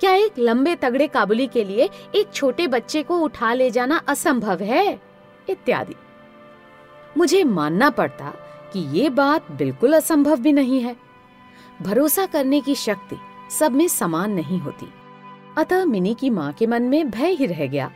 क्या 0.00 0.14
एक 0.14 0.32
लंबे 0.38 0.74
तगड़े 0.74 1.06
काबुली 1.06 1.46
के 1.46 1.64
लिए 1.64 1.90
एक 2.14 2.32
छोटे 2.34 2.66
बच्चे 2.66 3.02
को 3.02 3.18
उठा 3.18 3.52
ले 3.52 3.70
जाना 3.70 3.96
असंभव 3.96 4.60
है? 4.60 5.00
इत्यादि। 5.48 5.94
मुझे 7.16 7.44
मानना 7.44 7.90
पड़ता 7.90 8.34
कि 8.72 8.78
ये 8.78 9.10
बात 9.10 9.50
बिल्कुल 9.50 9.92
असंभव 9.92 10.40
भी 10.40 10.52
नहीं 10.52 10.80
है। 10.80 10.96
भरोसा 11.82 12.26
करने 12.26 12.60
की 12.60 12.74
शक्ति 12.74 13.16
सब 13.50 13.72
में 13.72 13.88
समान 13.88 14.32
नहीं 14.32 14.58
होती। 14.58 14.92
अतः 15.58 15.84
मिनी 15.84 16.14
की 16.14 16.30
माँ 16.30 16.52
के 16.52 16.66
मन 16.66 16.82
में 16.82 17.10
भय 17.10 17.30
ही 17.30 17.46
रह 17.46 17.66
गया। 17.66 17.90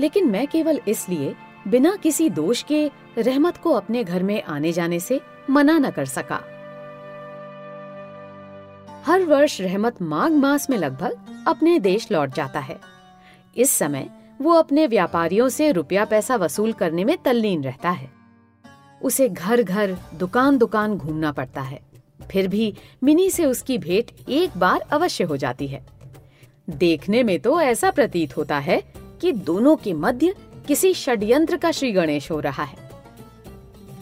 लेकिन 0.00 0.30
मैं 0.30 0.46
केवल 0.46 0.80
इसलिए 0.88 1.34
बिना 1.68 1.96
किसी 1.96 2.30
दोष 2.30 2.62
के 2.62 2.90
रहमत 3.18 3.56
को 3.56 3.72
अपने 3.72 4.04
घर 4.04 4.22
में 4.22 4.42
आने 4.42 4.72
जाने 4.72 5.00
से 5.00 5.20
मना 5.50 5.78
न 5.78 5.90
कर 5.90 6.04
सका। 6.04 6.49
हर 9.06 9.24
वर्ष 9.24 9.60
रहमत 9.60 10.02
माघ 10.02 10.30
मास 10.32 10.70
में 10.70 10.76
लगभग 10.78 11.44
अपने 11.46 11.78
देश 11.78 12.10
लौट 12.12 12.34
जाता 12.34 12.60
है। 12.60 12.78
इस 13.56 13.70
समय 13.70 14.08
वो 14.40 14.52
अपने 14.52 14.86
व्यापारियों 14.86 15.48
से 15.48 15.70
रुपया 15.72 16.04
पैसा 16.04 16.36
वसूल 16.36 16.72
करने 16.72 17.04
में 17.04 17.16
तल्लीन 17.24 17.64
रहता 17.64 17.90
है। 17.90 18.10
उसे 19.02 19.28
घर 19.28 19.62
घर 19.62 19.96
दुकान 20.14 20.58
दुकान 20.58 20.96
घूमना 20.96 21.32
पड़ता 21.32 21.60
है। 21.60 21.80
फिर 22.30 22.48
भी 22.48 22.74
मिनी 23.02 23.30
से 23.30 23.44
उसकी 23.44 23.78
भेंट 23.78 24.10
एक 24.28 24.50
बार 24.56 24.80
अवश्य 24.80 25.24
हो 25.24 25.36
जाती 25.36 25.66
है। 25.66 25.86
देखने 26.70 27.22
में 27.22 27.38
तो 27.40 27.60
ऐसा 27.60 27.90
प्रतीत 27.90 28.36
होता 28.36 28.58
है 28.58 28.82
कि 29.20 29.32
दोनों 29.32 29.76
के 29.76 29.92
मध्य 29.92 30.34
किसी 30.68 30.94
षड्यंत्र 30.94 31.56
का 31.56 31.70
श्री 31.70 31.92
गणेश 31.92 32.30
हो 32.30 32.40
रहा 32.40 32.64
है। 32.64 32.88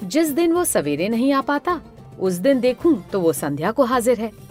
जिस 0.04 0.30
दिन 0.30 0.52
वो 0.52 0.64
सवेरे 0.64 1.08
नहीं 1.08 1.32
आ 1.32 1.40
पाता, 1.40 1.80
उस 2.20 2.32
दिन 2.32 2.60
देखूँ 2.60 3.02
तो 3.12 3.20
वो 3.20 3.32
संध्या 3.32 3.70
को 3.70 3.84
हाजिर 3.84 4.20
है। 4.20 4.47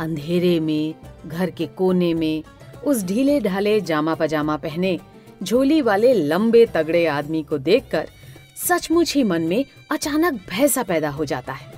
अंधेरे 0.00 0.58
में, 0.60 0.94
घर 1.26 1.50
के 1.50 1.66
कोने 1.66 2.14
में, 2.14 2.42
उस 2.84 3.04
ढीले 3.04 3.40
ढाले 3.40 3.80
जामा 3.80 4.14
पजामा 4.14 4.56
पहने 4.56 4.98
झोली 5.42 5.80
वाले 5.82 6.12
लंबे 6.14 6.66
तगड़े 6.66 7.06
आदमी 7.06 7.42
को 7.42 7.58
देखकर 7.58 8.08
सचमुच 8.56 9.14
ही 9.14 9.22
मन 9.24 9.42
में 9.42 9.64
अचानक 9.90 10.40
भय 10.50 10.68
सा 10.68 10.82
पैदा 10.82 11.10
हो 11.10 11.24
जाता 11.24 11.52
है। 11.52 11.72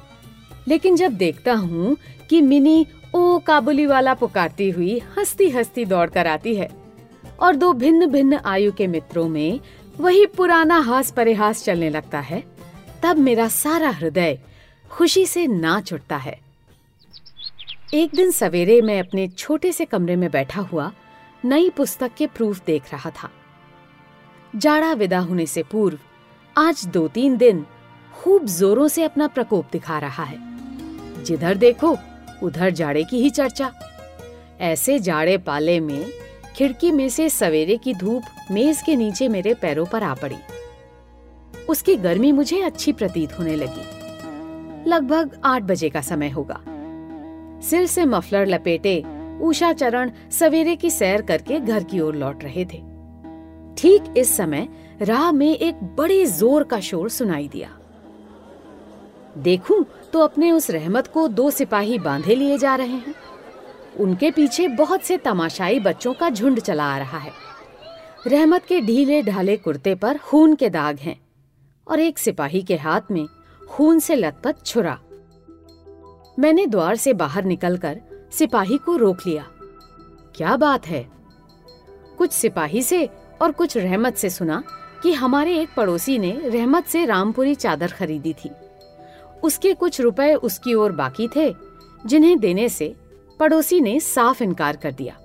लेकिन 0.68 0.96
जब 0.96 1.12
देखता 1.12 1.54
हूँ 1.54 1.96
कि 2.30 2.40
मिनी 2.40 2.86
ओ 3.14 3.38
काबुली 3.38 3.86
वाला 3.86 4.14
पुकारती 4.14 4.70
हुई 4.70 4.98
हंसती 5.18 5.48
हंसती 5.50 5.84
दौड़ 5.84 6.08
कर 6.10 6.26
आती 6.26 6.54
है 6.54 6.68
और 7.40 7.56
दो 7.56 7.72
भिन्न 7.72 8.06
भिन्न 8.06 8.40
आयु 8.44 8.72
के 8.72 8.86
मित्रों 8.86 9.28
में 9.28 9.60
वही 10.00 10.26
पुराना 10.26 10.78
हास 10.78 11.10
परिहास 11.10 11.64
चलने 11.64 11.90
लगता 11.90 12.20
है, 12.20 12.42
तब 13.02 13.18
मेरा 13.18 13.48
सारा 13.48 13.90
हृदय 13.90 14.38
खुशी 14.90 15.26
से 15.26 15.46
नाच 15.46 15.92
उठता 15.92 16.16
है। 16.16 16.38
एक 17.94 18.10
दिन 18.14 18.30
सवेरे 18.30 18.82
मैं 18.82 19.00
अपने 19.00 19.28
छोटे 19.28 19.72
से 19.72 19.84
कमरे 19.84 20.16
में 20.16 20.30
बैठा 20.30 20.60
हुआ 20.60 20.92
नई 21.44 21.70
पुस्तक 21.70 22.10
के 22.18 22.26
प्रूफ 22.26 22.64
देख 22.66 22.82
रहा 22.92 23.10
था। 23.10 23.30
जाड़ा 24.56 24.92
विदा 24.92 25.18
होने 25.18 25.46
से 25.46 25.62
पूर्व, 25.62 25.98
आज 26.58 26.86
दो 26.86 27.08
तीन 27.08 27.36
दिन 27.36 27.66
खूब 28.14 28.44
जोरों 28.44 28.88
से 28.88 29.02
अपना 29.02 29.28
प्रकोप 29.28 29.66
दिखा 29.72 29.98
रहा 29.98 30.24
है। 30.24 30.38
जिधर 31.24 31.54
देखो, 31.54 31.96
उधर 32.42 32.70
जाड़े 32.70 33.04
की 33.04 33.22
ही 33.22 33.30
चर्चा। 33.30 33.72
ऐसे 34.60 34.98
जाड़े 34.98 35.38
पाले 35.38 35.80
में 35.80 36.06
खिड़की 36.56 36.92
में 36.92 37.08
से 37.08 37.30
सवेरे 37.30 37.76
की 37.76 37.94
धूप 37.94 38.22
मेज 38.50 38.82
के 38.82 38.96
नीचे 38.96 39.28
मेरे 39.28 39.54
पैरों 39.54 39.86
पर 39.86 40.02
आ 40.02 40.14
पड़ी। 40.14 40.38
उसकी 41.68 41.96
गर्मी 41.96 42.32
मुझे 42.32 42.60
अच्छी 42.60 42.92
प्रतीत 42.92 43.38
होने 43.38 43.56
लगी। 43.56 43.86
लगभग 44.90 45.40
आठ 45.44 45.62
बजे 45.62 45.88
का 45.88 46.00
समय 46.00 46.28
होगा। 46.30 46.60
सिर 47.70 47.86
से 47.86 48.04
मफलर 48.04 48.46
लपेटे 48.46 49.02
उषा 49.42 49.72
चरण 49.72 50.10
सवेरे 50.30 50.76
की 50.76 50.90
सैर 50.90 51.22
करके 51.22 51.60
घर 51.60 51.84
की 51.84 52.00
ओर 52.00 52.14
लौट 52.14 52.44
रहे 52.44 52.64
थे। 52.64 52.78
ठीक 53.78 54.14
इस 54.16 54.36
समय 54.36 54.68
राह 55.02 55.30
में 55.32 55.48
एक 55.48 55.82
बड़े 55.96 56.24
ज़ोर 56.26 56.64
का 56.64 56.80
शोर 56.80 57.08
सुनाई 57.08 57.48
दिया। 57.48 57.70
देखूँ 59.38 59.84
तो 60.12 60.20
अपने 60.20 60.50
उस 60.52 60.70
रहमत 60.70 61.06
को 61.06 61.26
दो 61.28 61.50
सिपाही 61.50 61.98
बांधे 61.98 62.34
लिए 62.34 62.58
जा 62.58 62.74
रहे 62.76 62.86
हैं। 62.86 63.14
उनके 64.00 64.30
पीछे 64.30 64.68
बहुत 64.68 65.02
से 65.02 65.16
तमाशाई 65.16 65.80
बच्चों 65.80 66.12
का 66.14 66.30
झुंड 66.30 66.60
चला 66.60 66.84
आ 66.84 66.98
रहा 66.98 67.18
है। 67.18 67.32
रहमत 68.26 68.64
के 68.64 68.80
ढीले 68.80 69.22
ढाले 69.22 69.56
कुर्ते 69.56 69.94
पर 69.94 70.18
खून 70.18 70.54
के 70.54 70.70
दाग 70.70 70.98
हैं 70.98 71.16
और 71.86 72.00
एक 72.00 72.18
सिपाही 72.18 72.62
के 72.62 72.76
हाथ 72.76 73.10
में 73.10 73.26
खून 73.62 73.98
से 73.98 74.16
लथपथ 74.16 74.64
छुरा। 74.66 74.98
मैंने 76.38 76.66
द्वार 76.66 76.96
से 76.96 77.12
बाहर 77.12 77.44
निकलकर 77.44 78.00
सिपाही 78.32 78.78
को 78.78 78.96
रोक 78.96 79.18
लिया। 79.26 79.46
क्या 80.34 80.56
बात 80.56 80.86
है? 80.86 81.08
कुछ 82.18 82.32
सिपाही 82.32 82.82
से 82.82 83.08
और 83.42 83.52
कुछ 83.52 83.76
रहमत 83.76 84.14
से 84.14 84.30
सुना 84.30 84.62
कि 85.02 85.12
हमारे 85.12 85.58
एक 85.58 85.68
पड़ोसी 85.76 86.18
ने 86.18 86.32
रहमत 86.44 86.84
से 86.84 87.04
रामपुरी 87.04 87.54
चादर 87.54 87.86
खरीदी 87.86 88.32
थी। 88.32 88.50
उसके 89.44 89.74
कुछ 89.74 90.00
रुपए 90.00 90.34
उसकी 90.34 90.74
ओर 90.74 90.92
बाकी 90.92 91.28
थे, 91.36 91.54
जिन्हें 92.06 92.38
देने 92.38 92.68
से 92.68 92.94
पड़ोसी 93.40 93.80
ने 93.80 94.00
साफ़ 94.00 94.42
इनकार 94.42 94.76
कर 94.76 94.92
दिया। 94.92 95.18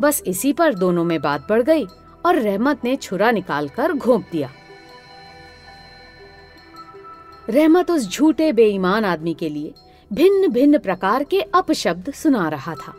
बस 0.00 0.22
इसी 0.26 0.52
पर 0.52 0.74
दोनों 0.74 1.04
में 1.04 1.20
बात 1.20 1.46
बढ़ 1.50 1.62
गई 1.62 1.86
और 2.26 2.36
रहमत 2.36 2.80
ने 2.84 2.96
छुरा 2.96 3.30
निकालकर 3.30 3.92
घोंप 3.92 4.28
दिया। 4.32 4.50
रहमत 7.48 7.90
उस 7.90 8.10
झूठे 8.10 8.52
बेईमान 8.52 9.04
आदमी 9.04 9.34
के 9.34 9.48
लिए 9.48 9.74
भिन्न 10.14 10.48
भिन्न 10.48 10.78
प्रकार 10.78 11.24
के 11.24 11.40
अपशब्द 11.40 12.12
सुना 12.12 12.48
रहा 12.48 12.74
था। 12.74 12.94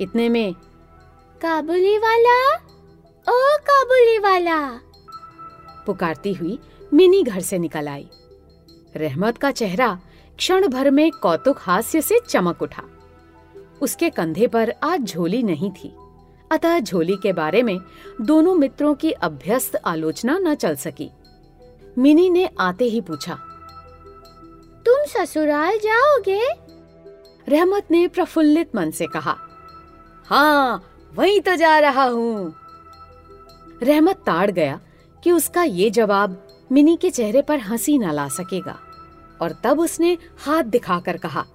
इतने 0.00 0.28
में 0.28 0.54
काबुली 1.40 1.98
वाला 1.98 2.54
ओ 3.28 3.58
काबुली 3.58 4.18
वाला 4.18 4.70
पुकारती 5.86 6.32
हुई 6.32 6.58
मिनी 6.92 7.22
घर 7.22 7.40
से 7.40 7.58
निकल 7.58 7.88
आई। 7.88 8.08
रहमत 8.96 9.38
का 9.38 9.50
चेहरा 9.50 10.00
क्षण 10.36 10.68
भर 10.68 10.90
में 10.90 11.10
कौतुक 11.10 11.56
हास्य 11.60 12.02
से 12.02 12.20
चमक 12.28 12.62
उठा। 12.62 12.82
उसके 13.82 14.10
कंधे 14.10 14.46
पर 14.46 14.74
आज 14.82 15.00
झोली 15.00 15.42
नहीं 15.42 15.70
थी। 15.70 15.94
अतः 16.52 16.78
झोली 16.78 17.16
के 17.16 17.32
बारे 17.32 17.62
में 17.62 17.78
दोनों 18.20 18.54
मित्रों 18.54 18.94
की 18.94 19.10
अभ्यस्त 19.10 19.76
आलोचना 19.84 20.38
न 20.38 20.54
चल 20.54 20.76
सकी। 20.76 21.10
मिनी 21.98 22.30
ने 22.30 22.48
आते 22.60 22.84
ही 22.84 23.00
पूछा 23.00 23.38
ससुराल 25.10 25.78
जाओगे? 25.78 26.48
रहमत 27.48 27.86
ने 27.90 28.08
प्रफुल्लित 28.08 28.76
मन 28.76 28.90
से 28.90 29.06
कहा 29.06 29.36
हाँ 30.26 30.84
वहीं 31.14 31.40
तो 31.40 31.56
जा 31.56 31.78
रहा 31.78 32.04
हूँ. 32.04 32.54
रहमत 33.82 34.22
ताड़ 34.26 34.50
गया 34.50 34.80
कि 35.24 35.32
उसका 35.32 35.62
ये 35.62 35.90
जवाब 35.90 36.46
मिनी 36.72 36.96
के 36.96 37.10
चेहरे 37.10 37.42
पर 37.42 37.58
हँसी 37.58 37.98
न 37.98 38.10
ला 38.10 38.28
सकेगा, 38.28 38.78
और 39.40 39.60
तब 39.64 39.80
उसने 39.80 40.18
हाथ 40.38 40.62
दिखाकर 40.62 41.16
कहा, 41.16 41.46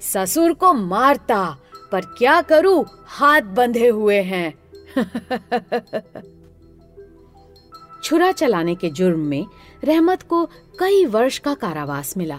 ससुर 0.00 0.52
को 0.52 0.74
मारता, 0.74 1.58
पर 1.92 2.00
क्या 2.00 2.42
करूँ? 2.42 2.86
हाथ 3.06 3.42
बंधे 3.42 3.88
हुए 3.88 4.22
हैं. 4.22 4.54
छुरा 8.02 8.32
चलाने 8.32 8.74
के 8.74 8.90
जुर्म 8.90 9.20
में 9.20 9.46
रहमत 9.84 10.22
को 10.22 10.50
कई 10.78 11.04
वर्ष 11.04 11.38
का 11.38 11.52
कारावास 11.54 12.16
मिला। 12.16 12.38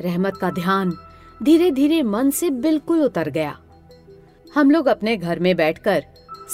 रहमत 0.00 0.36
का 0.36 0.50
ध्यान 0.50 0.92
धीरे 1.42 1.70
धीरे 1.70 2.02
मन 2.02 2.30
से 2.30 2.48
बिल्कुल 2.50 3.02
उतर 3.02 3.28
गया। 3.28 3.58
हम 4.54 4.70
लोग 4.70 4.86
अपने 4.86 5.16
घर 5.16 5.38
में 5.38 5.54
बैठकर 5.56 6.04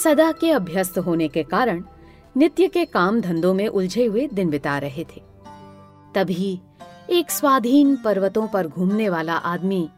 सदा 0.02 0.30
के 0.32 0.50
अभ्यस्त 0.50 0.98
होने 0.98 1.28
के 1.28 1.42
कारण 1.42 1.82
नित्य 2.36 2.68
के 2.68 2.84
काम 2.84 3.20
धंधों 3.20 3.52
में 3.54 3.66
उलझे 3.68 4.04
हुए 4.04 4.26
दिन 4.26 4.50
बिता 4.50 4.76
रहे 4.78 5.04
थे। 5.04 5.22
तभी 6.14 6.58
एक 7.10 7.30
स्वाधीन 7.30 7.96
पर्वतों 7.96 8.46
पर 8.48 8.66
घूमने 8.66 9.08
वाला 9.08 9.34
आदमी 9.34 9.88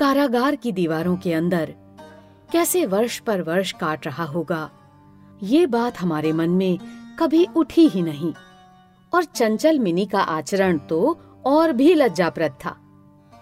कारागार 0.00 0.56
की 0.56 0.72
दीवारों 0.72 1.16
के 1.16 1.32
अंदर 1.32 1.74
कैसे 2.52 2.84
वर्ष 2.86 3.18
पर 3.18 3.42
वर्ष 3.42 3.72
काट 3.72 4.06
रहा 4.06 4.24
होगा, 4.24 4.70
ये 5.42 5.66
बात 5.68 6.00
हमारे 6.00 6.32
मन 6.32 6.50
में 6.50 6.78
कभी 7.18 7.46
उठी 7.56 7.88
ही 7.88 8.02
नहीं। 8.02 8.32
और 9.12 9.24
चंचल 9.24 9.78
मिनी 9.78 10.06
का 10.06 10.20
आचरण 10.20 10.78
तो 10.78 11.18
और 11.46 11.72
भी 11.72 11.94
लज्जाप्रद 11.94 12.52
था। 12.64 12.76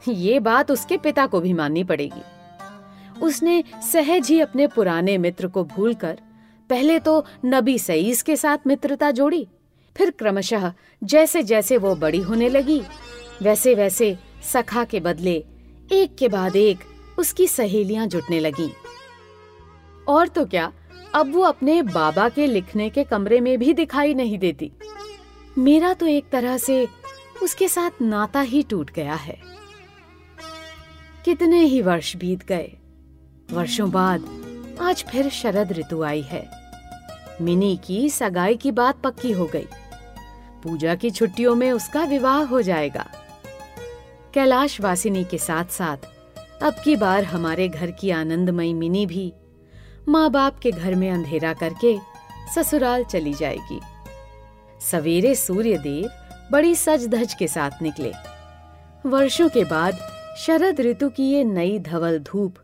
ये 0.09 0.39
बात 0.41 0.71
उसके 0.71 0.97
पिता 0.97 1.27
को 1.27 1.41
भी 1.41 1.53
माननी 1.53 1.85
पड़ेगी। 1.85 2.23
उसने 3.21 3.63
सहज 3.93 4.29
ही 4.31 4.41
अपने 4.41 4.67
पुराने 4.67 5.17
मित्र 5.19 5.47
को 5.47 5.65
भूलकर, 5.67 6.21
पहले 6.71 6.99
तो 6.99 7.25
नबी 7.45 7.79
सईस 7.79 8.23
के 8.23 8.37
साथ 8.37 8.67
मित्रता 8.67 9.11
जोड़ी, 9.11 9.47
फिर 9.97 10.11
क्रमशः 10.11 10.73
जैसे 11.03 11.43
जैसे 11.43 11.77
वो 11.77 11.95
बड़ी 11.97 12.21
होने 12.21 12.49
लगी 12.49 12.81
वैसे 13.43 13.75
वैसे 13.75 14.17
सखा 14.45 14.85
के 14.85 15.01
बदले 15.01 15.35
एक 15.93 16.17
के 16.19 16.29
बाद 16.29 16.57
एक 16.57 16.79
उसकी 17.19 17.47
सहेलियाँ 17.47 18.07
जुटने 18.07 18.41
लगी। 18.41 18.71
और 20.09 20.29
तो 20.29 20.45
क्या, 20.45 20.73
अब 21.15 21.33
वो 21.35 21.43
अपने 21.43 21.81
बाबा 21.83 22.29
के 22.29 22.47
लिखने 22.47 22.89
के 22.91 23.05
कमरे 23.05 23.41
में 23.41 23.59
भी 23.59 23.73
दिखाई 23.75 24.15
नहीं 24.15 24.39
देती। 24.39 24.71
मेरा 25.59 25.95
तो 25.95 26.07
एक 26.07 26.25
तरह 26.33 26.57
से 26.57 26.89
उसके 27.43 27.69
साथ 27.69 27.91
नाता 28.03 28.41
ही 28.41 28.63
टूट 28.63 28.91
गया 28.91 29.15
है। 29.15 29.39
कितने 31.25 31.61
ही 31.61 31.83
वर्ष 31.83 32.17
बीत 32.17 32.47
गए। 32.47 32.77
वर्षों 33.53 33.91
बाद 33.91 34.25
आज 34.81 35.05
फिर 35.05 35.29
शरद 35.29 35.73
ऋतु 35.73 36.03
आई 36.03 36.23
है। 36.23 36.51
मिनी 37.41 37.81
की 37.85 38.11
सगाई 38.11 38.57
की 38.57 38.71
बात 38.71 39.01
पक्की 39.03 39.33
हो 39.33 39.47
गई। 39.47 39.67
पूजा 40.63 40.95
की 40.95 41.11
छुट्टियों 41.11 41.55
में 41.55 41.73
उसका 41.73 42.05
विवाह 42.05 42.43
हो 42.43 42.63
जाएगा। 42.63 43.07
कैलाश 44.35 44.81
वासिनी 44.81 45.25
के 45.25 45.39
साथ 45.39 45.65
साथ 45.65 45.97
अब 46.63 46.75
की 46.85 46.97
बार 46.97 47.25
हमारे 47.25 47.69
घर 47.69 47.91
की 47.91 48.11
आनंदमयी 48.11 48.75
मिनी 48.75 49.07
भी 49.07 49.33
माँ 50.09 50.31
बाप 50.31 50.59
के 50.59 50.71
घर 50.71 50.95
में 50.95 51.11
अंधेरा 51.11 51.53
करके 51.53 51.99
ससुराल 52.55 53.05
चली 53.05 53.35
जाएगी। 53.35 53.81
सवेरे 54.81 55.35
सूर्य 55.35 55.79
देव 55.79 56.11
बड़ी 56.53 56.75
सज 56.75 57.07
धज 57.09 57.35
के 57.35 57.49
साथ 57.49 57.83
निकले। 57.83 58.13
वर्षों 59.07 59.49
के 59.49 59.65
बाद 59.65 59.99
शरद 60.39 60.81
ऋतु 60.81 61.09
की 61.09 61.31
ये 61.31 61.45
नई 61.45 61.79
धवल 61.79 62.19
धूप 62.19 62.55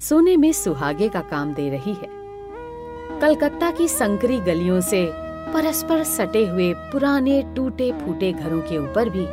सोने 0.00 0.36
में 0.36 0.52
सुहागे 0.52 1.08
का 1.08 1.20
काम 1.20 1.54
दे 1.54 1.68
रही 1.70 1.94
है। 1.94 2.08
कलकत्ता 3.20 3.70
की 3.70 3.88
संकरी 3.88 4.38
गलियों 4.40 4.80
से 4.80 5.06
परस्पर 5.52 6.02
सटे 6.04 6.44
हुए 6.46 6.72
पुराने 6.74 7.42
टूटे 7.56 7.92
फूटे 7.92 8.32
घरों 8.32 8.60
के 8.60 8.78
ऊपर 8.78 9.08
भी 9.08 9.26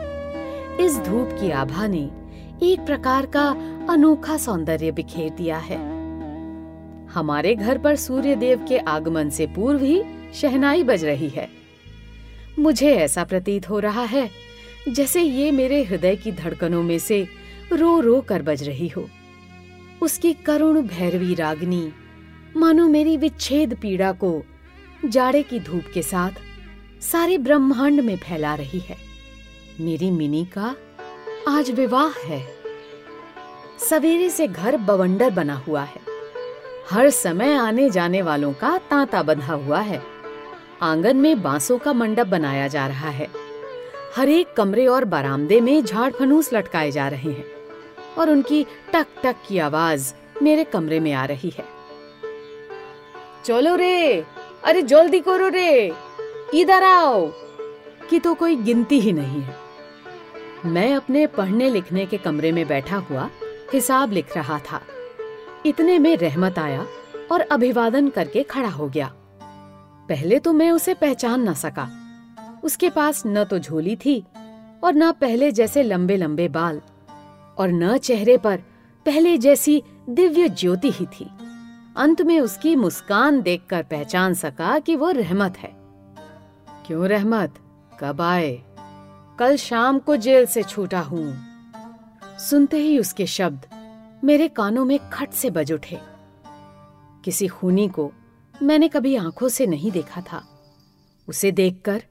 इस 0.86 0.98
धूप 1.00 1.38
की 1.42 1.52
आभा 1.52 1.88
ने 1.88 2.10
एक 2.64 2.86
प्रकार 2.86 3.26
का 3.26 3.50
अनोखा 3.90 4.38
सौंदर्य 4.38 4.92
बिखेर 4.92 5.30
दिया 5.30 5.58
है। 5.58 5.78
हमारे 7.14 7.56
घर 7.56 7.78
पर 7.78 7.96
सूर्य 7.96 8.36
देव 8.36 8.66
के 8.70 8.78
आगमन 8.78 9.30
से 9.30 9.48
पूर्व 9.48 9.84
ही 9.84 10.04
शहनाई 10.34 10.84
बज 10.84 11.06
रही 11.06 11.30
है। 11.30 11.59
मुझे 12.60 12.94
ऐसा 12.96 13.24
प्रतीत 13.24 13.70
हो 13.70 13.80
रहा 13.80 14.04
है, 14.04 14.30
जैसे 14.90 15.22
ये 15.22 15.52
मेरे 15.52 15.84
हृदय 15.84 16.16
की 16.16 16.32
धड़कनों 16.32 16.84
में 16.84 16.98
से 17.00 17.28
रो 17.74 18.00
रो 18.00 18.20
कर 18.22 18.42
बज 18.42 18.64
रही 18.64 18.88
हो। 18.88 19.10
उसकी 20.02 20.34
करुण 20.34 20.82
भैरवी 20.82 21.34
रागनी, 21.36 21.92
मानो 22.58 22.88
मेरी 22.88 23.18
विच्छेद 23.18 23.78
पीड़ा 23.82 24.12
को 24.12 24.44
जाड़े 25.06 25.44
की 25.44 25.60
धूप 25.60 25.84
के 25.94 26.02
साथ 26.02 26.32
सारे 27.02 27.38
ब्रह्मांड 27.38 28.02
में 28.02 28.16
फैला 28.18 28.56
रही 28.56 28.80
है। 28.80 28.98
मेरी 29.80 30.12
मिनी 30.12 30.46
का 30.46 30.76
आज 31.48 31.72
विवाह 31.72 32.20
है। 32.26 32.44
सवेरे 33.90 34.30
से 34.30 34.48
घर 34.48 34.78
बवंडर 34.78 35.30
बना 35.30 35.56
हुआ 35.58 35.84
है। 35.84 36.02
हर 36.92 37.10
समय 37.10 37.54
आने 37.54 37.90
जाने 37.90 38.22
वालों 38.22 38.54
का 38.54 38.78
तांता 38.90 39.24
बंधा 39.24 39.54
हुआ 39.54 39.80
है। 39.80 40.19
आँगन 40.82 41.18
में 41.18 41.42
बांसों 41.42 41.78
का 41.78 41.94
मंडप 41.94 42.28
बनाया 42.28 42.68
जा 42.68 42.88
रहा 42.88 43.10
है। 43.10 43.28
हर 44.16 44.30
एक 44.30 44.54
कमरे 44.54 44.88
और 44.88 45.06
बरामदे 45.06 45.62
में 45.62 45.86
झाड़ 45.86 46.12
फनूस 46.12 46.54
लटकाए 46.54 46.92
जा 46.92 47.08
रहे 47.08 47.32
हैं 47.32 47.46
और 48.18 48.30
उनकी 48.30 48.64
टक 48.64 49.08
टक 49.24 49.36
की 49.48 49.58
आवाज़ 49.58 50.14
मेरे 50.44 50.64
कमरे 50.64 51.00
में 51.00 51.14
आ 51.14 51.26
रही 51.26 51.50
है। 51.50 51.66
चलो 53.46 53.76
रे, 53.76 54.24
अरे 54.64 54.82
जल्दी 54.82 55.20
करो 55.20 55.48
रे, 55.48 55.94
इधर 56.54 56.84
आओ, 56.84 57.28
कि 58.10 58.20
तो 58.20 58.34
कोई 58.34 58.56
गिनती 58.56 59.00
ही 59.00 59.14
नहीं 59.14 59.42
है। 59.42 59.56
मैं 60.66 60.96
अपने 60.96 61.28
पढ़ने 61.28 61.70
लिखने 61.70 62.06
के 62.06 62.18
कमरे 62.18 62.52
में 62.52 62.68
बैठा 62.68 62.98
हुआ 62.98 63.30
हिसाब 63.74 64.12
लिख 64.12 64.38
रहा 64.38 64.60
था। 64.60 64.82
इतने 65.66 66.00
में 66.00 66.18
रहमत 66.18 66.60
आया 66.60 66.88
और 67.32 67.42
अभिवादन 67.42 68.10
करके 68.10 68.44
खड़ा 68.44 68.70
हो 68.70 68.88
गया। 68.88 69.14
पहले 70.10 70.40
तो 70.40 70.54
मैं 70.54 70.72
उसे 70.72 70.94
पहचान 70.94 71.50
न 71.50 71.54
सका। 71.54 71.90
उसके 72.64 72.90
पास 72.90 73.24
न 73.28 73.44
तो 73.44 73.60
झोली 73.60 73.96
थी 73.96 74.24
और 74.84 74.94
न 74.96 75.12
पहले 75.12 75.52
जैसे 75.52 75.84
लंबे 75.84 76.18
लंबे 76.18 76.48
बाल 76.48 76.82
और 77.58 77.72
न 77.72 77.98
चेहरे 77.98 78.38
पर 78.38 78.58
पहले 79.06 79.38
जैसी 79.38 79.84
दिव्य 80.10 80.50
ज्योति 80.50 80.92
ही 80.92 81.06
थी। 81.06 81.30
अंत 81.98 82.22
में 82.22 82.40
उसकी 82.40 82.76
मुस्कान 82.76 83.42
देखकर 83.42 83.84
पहचान 83.84 84.34
सका 84.34 84.80
कि 84.80 84.96
वो 84.96 85.12
रहमत 85.12 85.58
है। 85.58 85.72
क्यों 86.88 87.08
रहमत? 87.08 87.54
कब 88.00 88.22
आए? 88.22 88.62
कल 89.40 89.56
शाम 89.56 90.00
को 90.00 90.16
जेल 90.16 90.46
से 90.46 90.64
छूटा 90.64 91.02
हूँ। 91.02 91.34
सुनते 92.40 92.78
ही 92.78 93.00
उसके 93.00 93.26
शब्द 93.26 93.66
मेरे 94.24 94.48
कानों 94.48 94.86
में 94.86 94.98
खट 95.10 95.32
से 95.32 95.50
बज 95.50 95.72
उठे। 95.72 96.00
किसी 97.24 97.48
खूनी 97.48 97.88
को 97.88 98.12
मैंने 98.62 98.88
कभी 98.88 99.16
आँखों 99.16 99.50
से 99.50 99.66
नहीं 99.68 99.92
देखा 99.92 100.22
था। 100.22 100.44
उसे 101.28 101.52
देखकर 101.52 102.04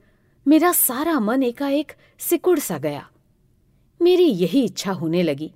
मेरा 0.45 0.71
सारा 0.71 1.19
मन 1.19 1.43
एकाएक 1.43 1.91
सिकुड़ 2.19 2.59
सा 2.59 2.77
गया। 2.77 3.07
मेरी 3.99 4.23
यही 4.23 4.63
इच्छा 4.65 4.91
होने 4.91 5.23
लगी 5.23 5.51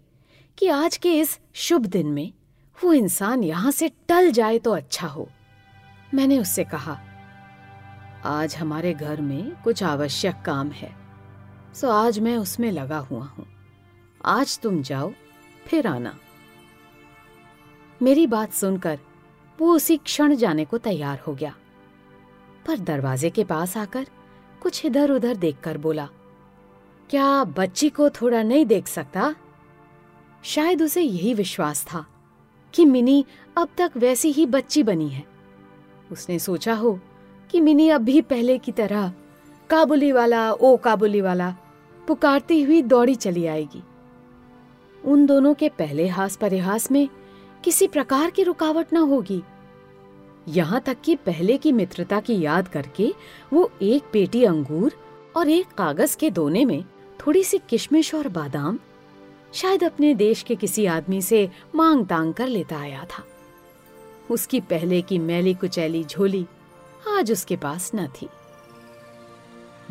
कि 0.58 0.68
आज 0.68 0.98
के 0.98 1.14
इस 1.20 1.40
शुभ 1.54 1.86
दिन 1.86 2.08
में 2.08 2.32
वो 2.78 2.94
इंसान 2.94 3.44
यहाँ 3.44 3.72
से 3.72 3.92
टल 4.08 4.32
जाए 4.32 4.60
तो 4.60 4.72
अच्छा 4.72 5.08
हो। 5.08 5.30
मैंने 6.14 6.40
उससे 6.40 6.64
कहा, 6.64 7.00
आज 8.26 8.56
हमारे 8.56 8.94
घर 8.94 9.22
में 9.22 9.62
कुछ 9.64 9.84
आवश्यक 9.84 10.42
काम 10.46 10.72
है, 10.72 10.92
सो 11.76 11.90
आज 11.90 12.20
मैं 12.20 12.38
उसमें 12.38 12.72
लगा 12.72 12.98
हुआ 13.00 13.26
हूँ। 13.26 13.46
आज 14.26 14.60
तुम 14.60 14.82
जाओ, 14.82 15.12
फिर 15.66 15.88
आना। 15.88 16.18
मेरी 18.02 18.28
बात 18.28 18.54
सुनकर 18.54 19.00
वो 19.60 19.74
उसी 19.76 19.98
क्षण 19.98 20.36
जाने 20.36 20.66
को 20.66 20.78
तैयार 20.78 21.20
हो 21.20 21.34
गया। 21.34 21.56
पर 22.68 22.80
दरवाजे 22.80 23.30
के 23.30 23.44
पास 23.44 23.78
आकर 23.78 24.06
कुछ 24.62 24.86
इधर 24.86 25.12
उधर 25.12 25.36
देखकर 25.36 25.78
बोला, 25.78 26.10
क्या 27.10 27.44
बच्ची 27.44 27.90
को 27.90 28.10
थोड़ा 28.10 28.44
नहीं 28.44 28.66
देख 28.66 28.88
सकता? 28.88 29.36
शायद 30.44 30.82
उसे 30.82 31.02
यही 31.02 31.34
विश्वास 31.34 31.84
था 31.84 32.06
कि 32.74 32.86
मिनी 32.86 33.26
अब 33.58 33.70
तक 33.78 33.92
वैसी 33.98 34.32
ही 34.32 34.46
बच्ची 34.46 34.84
बनी 34.84 35.10
है। 35.10 35.24
उसने 36.12 36.40
सोचा 36.40 36.74
हो 36.74 37.00
कि 37.52 37.62
मिनी 37.62 37.90
अब 37.90 38.02
भी 38.02 38.22
पहले 38.22 38.58
की 38.58 38.72
तरह 38.72 39.14
काबुली 39.70 40.12
वाला, 40.12 40.52
ओ 40.52 40.78
काबुली 40.78 41.22
वाला, 41.22 41.56
पुकारती 42.08 42.62
हुई 42.64 42.82
दौड़ी 42.82 43.16
चली 43.16 43.46
आएगी। 43.46 43.84
उन 45.06 45.26
दोनों 45.26 45.54
के 45.54 45.70
पहले 45.70 46.08
हास 46.08 46.36
परिहास 46.36 46.92
में 46.92 47.08
किसी 47.64 47.88
प्रकार 47.88 48.30
की 48.30 48.44
रुकावट 48.44 48.94
न 48.94 48.98
होगी। 48.98 49.42
यहाँ 50.48 50.80
तक 50.82 50.98
कि 51.04 51.16
पहले 51.16 51.58
की 51.58 51.72
मित्रता 51.72 52.20
की 52.20 52.40
याद 52.42 52.68
करके 52.68 53.14
वो 53.54 53.70
एक 53.82 54.04
पेटी 54.14 54.44
अंगूर 54.44 54.94
और 55.36 55.50
एक 55.50 55.68
कागज़ 55.68 56.18
के 56.18 56.30
दोने 56.30 56.66
में 56.66 56.84
थोड़ी 57.20 57.44
सी 57.44 57.58
किशमिश 57.70 58.14
और 58.16 58.28
बादाम 58.28 58.80
शायद 59.54 59.84
अपने 59.84 60.14
देश 60.16 60.42
के 60.44 60.56
किसी 60.56 60.86
आदमी 60.86 61.22
से 61.22 61.50
मांग 61.76 62.06
तांग 62.08 62.34
कर 62.34 62.48
लेता 62.48 62.78
आया 62.78 63.06
था। 63.12 63.24
उसकी 64.32 64.60
पहले 64.60 65.02
की 65.02 65.18
मैली 65.20 65.54
कुचैली 65.54 66.04
झोली 66.04 66.46
आज 67.10 67.32
उसके 67.32 67.56
पास 67.56 67.92
न 67.96 68.08
थी। 68.08 68.30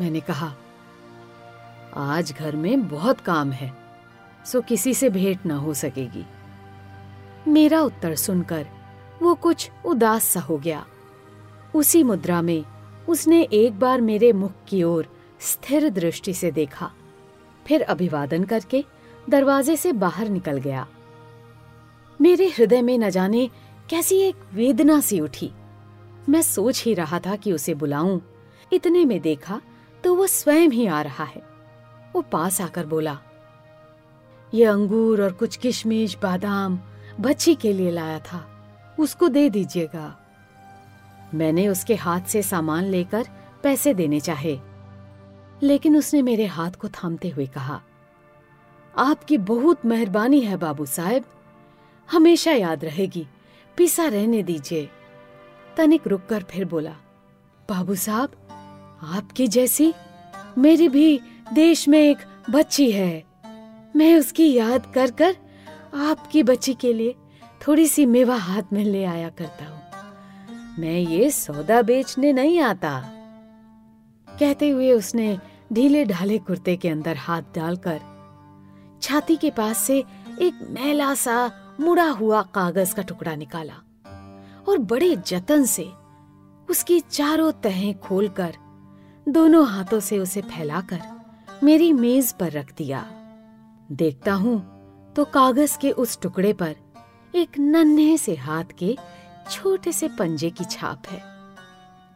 मैंने 0.01 0.19
कहा, 0.19 0.53
आज 1.95 2.31
घर 2.31 2.55
में 2.55 2.87
बहुत 2.87 3.19
काम 3.21 3.51
है, 3.51 3.73
सो 4.45 4.61
किसी 4.61 4.93
से 4.93 5.09
भेंट 5.09 5.45
ना 5.45 5.55
हो 5.55 5.73
सकेगी। 5.73 6.25
मेरा 7.47 7.81
उत्तर 7.81 8.15
सुनकर 8.15 8.65
वो 9.21 9.33
कुछ 9.35 9.69
उदास 9.85 10.23
सा 10.23 10.39
हो 10.39 10.57
गया। 10.57 10.85
उसी 11.75 12.03
मुद्रा 12.03 12.41
में 12.41 12.63
उसने 13.09 13.41
एक 13.43 13.79
बार 13.79 14.01
मेरे 14.01 14.31
मुख 14.33 14.51
की 14.67 14.83
ओर 14.83 15.07
स्थिर 15.41 15.89
दृष्टि 15.89 16.33
से 16.33 16.51
देखा, 16.51 16.91
फिर 17.65 17.81
अभिवादन 17.81 18.43
करके 18.43 18.83
दरवाजे 19.29 19.75
से 19.75 19.91
बाहर 19.93 20.29
निकल 20.29 20.57
गया। 20.57 20.87
मेरे 22.19 22.47
हृदय 22.49 22.81
में 22.81 22.97
न 22.97 23.09
जाने 23.09 23.49
कैसी 23.89 24.19
एक 24.19 24.35
वेदना 24.53 24.99
सी 24.99 25.19
उठी। 25.19 25.51
मैं 26.29 26.41
सोच 26.41 26.83
ही 26.83 26.93
रहा 26.93 27.19
था 27.19 27.35
कि 27.35 27.51
उसे 27.51 27.73
बुलाऊं। 27.73 28.19
इतने 28.71 29.03
में 29.05 29.19
देखा 29.21 29.61
तो 30.03 30.15
वो 30.15 30.27
स्वयं 30.27 30.69
ही 30.69 30.85
आ 30.87 31.01
रहा 31.01 31.23
है। 31.23 31.41
वो 32.15 32.21
पास 32.21 32.61
आकर 32.61 32.85
बोला, 32.85 33.17
ये 34.53 34.65
अंगूर 34.65 35.23
और 35.23 35.31
कुछ 35.31 35.55
किशमिश, 35.57 36.17
बादाम 36.23 36.79
बच्ची 37.19 37.55
के 37.55 37.73
लिए 37.73 37.91
लाया 37.91 38.19
था। 38.19 38.49
उसको 38.99 39.27
दे 39.27 39.49
दीजिएगा। 39.49 40.19
मैंने 41.33 41.67
उसके 41.67 41.95
हाथ 41.95 42.21
से 42.21 42.41
सामान 42.41 42.83
लेकर 42.83 43.27
पैसे 43.63 43.93
देने 43.93 44.19
चाहे। 44.19 44.59
लेकिन 45.63 45.97
उसने 45.97 46.21
मेरे 46.21 46.45
हाथ 46.45 46.71
को 46.71 46.89
थामते 46.89 47.29
हुए 47.29 47.45
कहा, 47.45 47.81
आपकी 48.97 49.37
बहुत 49.37 49.85
मेहरबानी 49.85 50.41
है 50.41 50.57
बाबू 50.57 50.85
साहब। 50.85 51.23
हमेशा 52.11 52.51
याद 52.51 52.85
रहेगी। 52.85 53.27
पिसा 53.77 54.07
रहने 54.07 54.43
दीजिए। 54.43 54.89
तनिक 55.77 56.07
रुककर 56.07 56.43
फिर 56.43 56.65
बोला, 56.65 56.95
बाबू 57.69 57.95
साहब, 57.95 58.29
आपकी 59.03 59.47
जैसी 59.47 59.93
मेरी 60.57 60.89
भी 60.89 61.19
देश 61.53 61.87
में 61.87 61.99
एक 61.99 62.17
बच्ची 62.49 62.91
है। 62.91 63.23
मैं 63.95 64.15
उसकी 64.15 64.53
याद 64.53 64.91
कर 64.93 65.11
कर 65.11 65.35
आपकी 65.93 66.43
बच्ची 66.43 66.73
के 66.73 66.93
लिए 66.93 67.15
थोड़ी 67.67 67.87
सी 67.87 68.05
मेवा 68.05 68.35
हाथ 68.35 68.73
में 68.73 68.83
ले 68.83 69.03
आया 69.03 69.29
करता 69.29 69.65
हूँ। 69.65 69.81
मैं 70.79 70.99
ये 70.99 71.29
सौदा 71.31 71.81
बेचने 71.81 72.33
नहीं 72.33 72.59
आता। 72.59 72.99
कहते 74.39 74.69
हुए 74.69 74.91
उसने 74.91 75.39
ढीले 75.73 76.05
ढाले 76.05 76.37
कुर्ते 76.37 76.75
के 76.75 76.89
अंदर 76.89 77.17
हाथ 77.17 77.41
डालकर 77.41 77.99
छाती 79.01 79.35
के 79.35 79.51
पास 79.51 79.77
से 79.77 79.97
एक 80.41 80.67
मैला 80.69 81.13
सा 81.15 81.51
मुड़ा 81.79 82.09
हुआ 82.09 82.41
कागज़ 82.41 82.95
का 82.95 83.01
टुकड़ा 83.01 83.35
निकाला 83.35 83.73
और 84.67 84.77
बड़े 84.77 85.15
जतन 85.15 85.65
से 85.65 85.89
उसकी 86.69 86.99
चारों 86.99 87.51
तहें 87.51 87.99
खोलकर 87.99 88.55
दोनों 89.29 89.67
हाथों 89.67 89.99
से 89.99 90.19
उसे 90.19 90.41
फैलाकर 90.41 91.01
मेरी 91.63 91.93
मेज 91.93 92.31
पर 92.33 92.51
रख 92.51 92.73
दिया। 92.77 93.05
देखता 93.91 94.33
हूँ 94.33 94.72
तो 95.15 95.23
कागज़ 95.25 95.77
के 95.77 95.91
उस 95.91 96.19
टुकड़े 96.21 96.53
पर 96.53 96.75
एक 97.35 97.57
नन्हे 97.59 98.17
से 98.17 98.35
हाथ 98.35 98.71
के 98.79 98.97
छोटे 99.51 99.91
से 99.91 100.07
पंजे 100.09 100.49
की 100.49 100.63
छाप 100.63 101.07
है। 101.07 101.21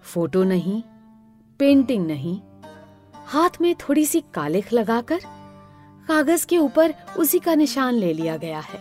फ़ोटो 0.04 0.44
नहीं, 0.44 0.82
पेंटिंग 1.60 2.06
नहीं, 2.08 2.40
हाथ 3.28 3.62
में 3.62 3.74
थोड़ी 3.76 4.06
सी 4.06 4.24
कालिख 4.34 4.74
लगाकर 4.74 5.20
कागज़ 6.08 6.46
के 6.48 6.58
ऊपर 6.58 6.94
उसी 7.20 7.40
का 7.40 7.56
निशान 7.56 7.94
ले 7.94 8.14
लिया 8.14 8.38
गया 8.38 8.60
है। 8.60 8.80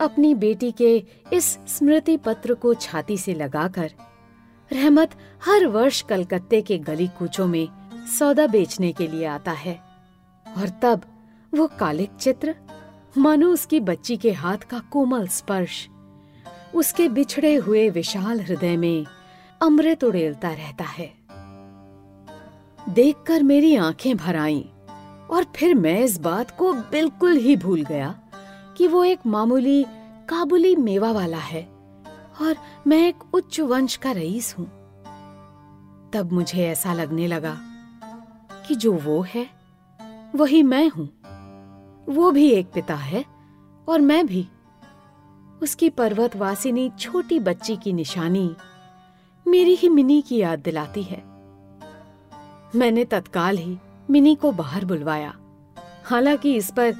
अपनी 0.00 0.34
बेटी 0.34 0.70
के 0.72 0.96
इस 1.32 1.46
स्मृति 1.68 2.16
पत्र 2.16 2.54
को 2.54 2.74
छाती 2.74 3.16
से 3.18 3.34
लगाकर 3.34 3.92
रहमत 4.70 5.16
हर 5.44 5.66
वर्ष 5.66 6.00
कलकत्ते 6.02 6.60
के 6.62 6.78
गली 6.78 7.08
कूचों 7.08 7.46
में 7.46 7.68
सौदा 8.18 8.46
बेचने 8.46 8.92
के 8.92 9.06
लिए 9.08 9.24
आता 9.26 9.52
है 9.52 9.74
और 10.46 10.68
तब 10.82 11.02
वो 11.52 11.66
कालिक 11.78 12.10
चित्र 12.10 12.54
मानो 13.18 13.52
उसकी 13.52 13.80
बच्ची 13.80 14.16
के 14.16 14.32
हाथ 14.32 14.58
का 14.58 14.78
कोमल 14.78 15.26
स्पर्श। 15.26 15.88
उसके 16.74 17.08
बिछड़े 17.08 17.54
हुए 17.54 17.90
विशाल 17.90 18.40
हृदय 18.40 18.76
में 18.76 19.06
अमृत 19.62 20.04
उड़ेलता 20.04 20.52
रहता 20.52 20.84
है। 20.84 21.14
देखकर 22.88 23.42
मेरी 23.42 23.76
आँखें 23.76 24.16
भर 24.16 24.36
आईं 24.36 24.62
और 25.30 25.46
फिर 25.56 25.74
मैं 25.74 26.00
इस 26.00 26.20
बात 26.20 26.58
को 26.58 26.72
बिल्कुल 26.72 27.36
ही 27.36 27.56
भूल 27.56 27.82
गया 27.82 28.14
कि 28.76 28.88
वो 28.88 29.04
एक 29.04 29.18
मामूली, 29.26 29.86
काबुली 30.28 30.76
मेवा 30.76 31.12
वाला 31.12 31.38
है 31.38 31.62
और 32.40 32.56
मैं 32.86 33.08
एक 33.08 33.34
उच्च 33.34 33.60
वंश 33.60 33.96
का 33.96 34.12
रईस 34.12 34.54
हूँ। 34.58 34.66
तब 36.12 36.28
मुझे 36.32 36.66
ऐसा 36.66 36.94
लगने 36.94 37.26
लगा 37.26 37.58
कि 38.68 38.74
जो 38.74 38.92
वो 38.92 39.22
है, 39.22 39.46
वही 40.34 40.62
मैं 40.62 40.88
हूँ। 40.88 41.19
वो 42.08 42.30
भी 42.30 42.50
एक 42.50 42.66
पिता 42.66 42.94
है 42.94 43.24
और 43.88 44.00
मैं 44.00 44.26
भी। 44.26 44.48
उसकी 45.62 45.90
पर्वतवासिनी 45.90 46.90
छोटी 46.98 47.40
बच्ची 47.40 47.76
की 47.76 47.92
निशानी 47.92 48.54
मेरी 49.48 49.74
ही 49.74 49.88
मिनी 49.88 50.22
की 50.22 50.36
याद 50.36 50.58
दिलाती 50.58 51.02
है। 51.02 51.22
मैंने 52.74 53.04
तत्काल 53.04 53.58
ही 53.58 53.78
मिनी 54.10 54.34
को 54.34 54.52
बाहर 54.52 54.84
बुलवाया। 54.84 55.36
हालाँकि 56.04 56.54
इस 56.54 56.70
पर 56.70 56.94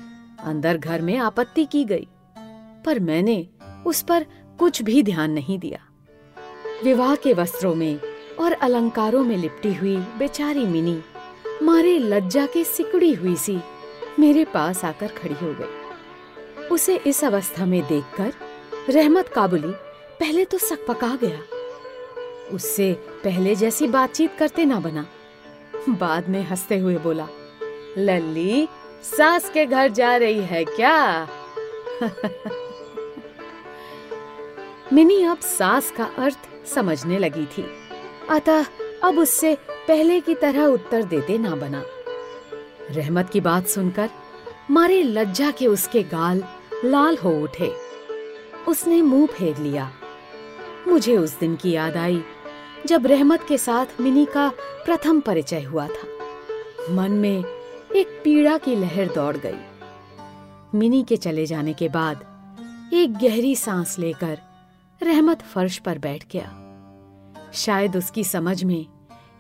अंदर 0.44 0.76
घर 0.76 1.02
में 1.02 1.16
आपत्ति 1.18 1.64
की 1.64 1.84
गई, 1.84 2.08
पर 2.84 3.00
मैंने 3.00 3.48
उस 3.86 4.02
पर 4.02 4.26
कुछ 4.58 4.82
भी 4.82 5.02
ध्यान 5.02 5.30
नहीं 5.30 5.58
दिया। 5.58 5.78
विवाह 6.84 7.14
के 7.14 7.32
वस्त्रों 7.32 7.74
में 7.74 8.00
और 8.40 8.52
अलंकारों 8.52 9.24
में 9.24 9.36
लिपटी 9.36 9.74
हुई 9.74 9.96
बेचारी 9.96 10.66
मिनी 10.66 11.00
मारे 11.62 11.98
लज्जा 11.98 12.46
के 12.46 12.64
सिकड़ी 12.64 13.12
हुई 13.14 13.36
सी 13.36 13.60
मेरे 14.18 14.44
पास 14.44 14.84
आकर 14.84 15.06
खड़ी 15.06 15.34
हो 15.34 15.54
गई। 15.60 15.80
उसे 16.66 16.96
इस 16.96 17.24
अवस्था 17.24 17.66
में 17.66 17.86
देखकर 17.86 18.32
रहमत 18.92 19.28
काबुली 19.28 19.72
पहले 20.20 20.44
तो 20.44 20.58
सकपका 20.58 21.18
गया। 21.22 21.40
उससे 22.52 22.92
पहले 23.24 23.54
जैसी 23.54 23.86
बातचीत 23.86 24.36
करते 24.38 24.64
ना 24.64 24.80
बना। 24.80 25.06
बाद 25.88 26.28
में 26.28 26.42
हँसते 26.42 26.78
हुए 26.78 26.96
बोला, 26.96 27.28
लल्ली, 27.98 28.68
सास 29.02 29.50
के 29.50 29.66
घर 29.66 29.88
जा 29.88 30.16
रही 30.16 30.40
है 30.40 30.64
क्या? 30.64 31.28
मिनी 34.92 35.24
अब 35.24 35.38
सास 35.38 35.90
का 35.90 36.04
अर्थ 36.04 36.38
समझने 36.74 37.18
लगी 37.18 37.46
थी। 37.46 37.66
अतः 38.30 38.64
अब 39.02 39.18
उससे 39.18 39.54
पहले 39.88 40.20
की 40.20 40.34
तरह 40.34 40.64
उत्तर 40.64 41.02
देते 41.02 41.38
ना 41.38 41.54
बना। 41.54 41.84
रहमत 42.90 43.30
की 43.30 43.40
बात 43.40 43.66
सुनकर 43.66 44.10
मारे 44.70 45.02
लज्जा 45.02 45.50
के 45.50 45.66
उसके 45.66 46.02
गाल 46.02 46.44
लाल 46.84 47.16
हो 47.16 47.30
उठे। 47.42 47.72
उसने 48.68 49.02
मुँह 49.02 49.26
फेर 49.26 49.56
लिया। 49.56 49.92
मुझे 50.88 51.16
उस 51.16 51.38
दिन 51.38 51.56
की 51.56 51.70
याद 51.70 51.96
आई 51.96 52.22
जब 52.86 53.06
रहमत 53.06 53.44
के 53.48 53.58
साथ 53.58 53.86
मिनी 54.00 54.24
का 54.24 54.52
प्रथम 54.84 55.20
परिचय 55.20 55.62
हुआ 55.62 55.86
था। 55.86 56.08
मन 56.90 57.10
में 57.10 57.44
एक 57.96 58.20
पीड़ा 58.24 58.58
की 58.58 58.76
लहर 58.76 59.06
दौड़ 59.14 59.36
गई। 59.36 59.58
मिनी 60.74 61.02
के 61.02 61.16
चले 61.16 61.46
जाने 61.46 61.72
के 61.72 61.88
बाद 61.88 62.16
एक 62.94 63.18
गहरी 63.18 63.56
सांस 63.56 63.98
लेकर 63.98 64.38
रहमत 65.02 65.42
फर्श 65.42 65.78
पर 65.78 65.98
बैठ 65.98 66.24
गया। 66.30 66.56
शायद 67.54 67.96
उसकी 67.96 68.24
समझ 68.24 68.64
में 68.64 68.86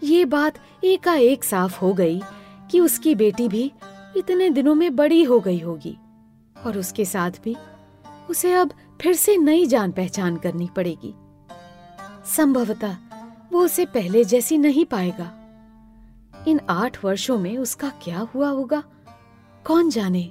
ये 0.02 0.24
बात 0.24 0.54
एकाएक 0.84 1.44
साफ़ 1.44 1.80
हो 1.80 1.92
गई 1.92 2.22
कि 2.70 2.80
उसकी 2.80 3.14
बेटी 3.14 3.48
भी 3.48 3.72
इतने 4.16 4.50
दिनों 4.50 4.74
में 4.74 4.96
बड़ी 4.96 5.24
हो 5.24 5.40
गई 5.40 5.58
होगी 5.58 5.98
और 6.66 6.78
उसके 6.78 7.04
साथ 7.04 7.30
भी 7.44 7.56
उसे 8.30 8.54
अब 8.54 8.70
फिर 9.00 9.14
से 9.14 9.36
नई 9.36 9.66
जान 9.66 9.92
पहचान 9.92 10.36
करनी 10.36 10.68
पड़ेगी। 10.76 11.14
संभवतः 12.26 12.96
वो 13.52 13.64
उसे 13.64 13.84
पहले 13.84 14.24
जैसी 14.24 14.58
नहीं 14.58 14.84
पाएगा। 14.84 15.36
इन 16.48 16.60
आठ 16.70 17.04
वर्षों 17.04 17.38
में 17.38 17.58
उसका 17.58 17.88
क्या 17.88 18.18
हुआ 18.18 18.48
होगा? 18.48 18.82
कौन 19.64 19.90
जाने? 19.90 20.30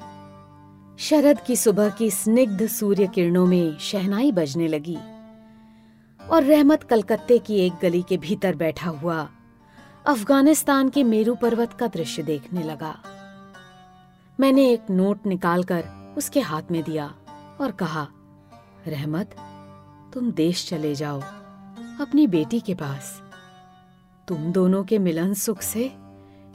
शरद 0.97 1.39
की 1.39 1.55
सुबह 1.55 1.89
की 1.89 2.11
स्निग्ध 2.11 2.67
सूर्य 2.67 3.07
किरणों 3.07 3.45
में 3.45 3.77
शहनाई 3.77 4.31
बजने 4.31 4.67
लगी 4.67 4.97
और 6.29 6.43
रहमत 6.43 6.83
कलकत्ते 6.83 7.37
की 7.37 7.55
एक 7.57 7.73
गली 7.81 8.01
के 8.09 8.17
भीतर 8.17 8.55
बैठा 8.55 8.89
हुआ 8.89 9.29
अफ़गानिस्तान 10.05 10.89
के 10.89 11.03
मेरू 11.03 11.35
पर्वत 11.35 11.73
का 11.73 11.87
दृश्य 11.87 12.23
देखने 12.23 12.63
लगा। 12.63 12.95
मैंने 14.39 14.69
एक 14.71 14.89
नोट 14.89 15.25
निकालकर 15.25 15.83
उसके 16.17 16.39
हाथ 16.39 16.61
में 16.71 16.83
दिया 16.83 17.05
और 17.61 17.71
कहा, 17.71 18.07
रहमत, 18.87 19.35
तुम 20.13 20.31
देश 20.31 20.67
चले 20.69 20.95
जाओ, 20.95 21.21
अपनी 22.01 22.27
बेटी 22.27 22.59
के 22.59 22.73
पास। 22.73 23.21
तुम 24.27 24.51
दोनों 24.51 24.83
के 24.83 24.99
मिलन 24.99 25.33
सुख 25.33 25.61
से 25.61 25.91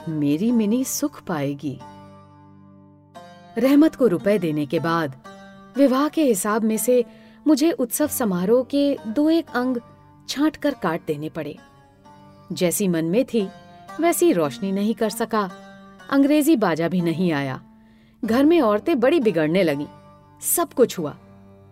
मेरी 0.08 0.52
मिनी 0.52 0.84
सुख 0.84 1.22
पाएगी। 1.22 1.78
रहमत 3.58 3.94
को 3.94 4.06
रुपए 4.06 4.38
देने 4.38 4.66
के 4.66 4.80
बाद 4.80 5.20
विवाह 5.76 6.08
के 6.08 6.24
हिसाब 6.24 6.62
में 6.62 6.76
से 6.76 7.04
मुझे 7.46 7.70
उत्सव 7.70 8.06
समारोह 8.06 8.64
के 8.64 8.98
दो 9.06 9.30
एक 9.30 9.50
अंग 9.50 9.80
छांट 10.28 10.56
कर 10.56 10.74
काट 10.74 11.06
देने 11.06 11.28
पड़े। 11.28 11.58
जैसी 12.52 12.88
मन 12.88 13.04
में 13.04 13.24
थी, 13.24 13.48
वैसी 14.00 14.32
रोशनी 14.32 14.72
नहीं 14.72 14.94
कर 14.94 15.10
सका। 15.10 15.50
अंग्रेज़ी 16.10 16.56
बाजा 16.56 16.88
भी 16.88 17.00
नहीं 17.00 17.32
आया। 17.32 17.62
घर 18.24 18.44
में 18.44 18.60
औरतें 18.60 19.00
बड़ी 19.00 19.20
बिगड़ने 19.20 19.62
लगी। 19.62 19.86
सब 20.40 20.72
कुछ 20.72 20.98
हुआ। 20.98 21.16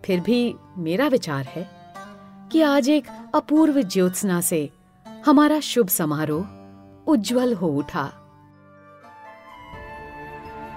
फिर 0.05 0.19
भी 0.19 0.55
मेरा 0.77 1.07
विचार 1.07 1.45
है 1.45 1.69
कि 2.51 2.61
आज 2.61 2.89
एक 2.89 3.07
अपूर्व 3.35 3.81
ज्योत्सना 3.81 4.41
से 4.41 4.69
हमारा 5.25 5.59
शुभ 5.59 5.87
समारोह 5.87 6.45
उज्जवल 7.07 7.53
हो 7.53 7.67
उठा। 7.67 8.13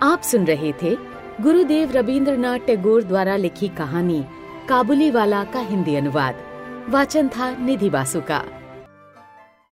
आप 0.03 0.23
सुन 0.23 0.45
रहे 0.45 0.73
थे 0.73 0.97
गुरुदेव 1.41 1.91
रविंद्रनाथ 1.91 2.59
टैगोर 2.59 3.03
द्वारा 3.03 3.37
लिखी 3.37 3.69
कहानी 3.69 4.25
काबुली 4.69 5.11
वाला 5.11 5.45
का 5.45 5.61
हिंदी 5.61 5.95
अनुवाद। 5.95 6.35
वाचन 6.89 7.29
था 7.29 7.57
निधि 7.57 7.91
बासु 7.91 8.21
का। 8.21 8.45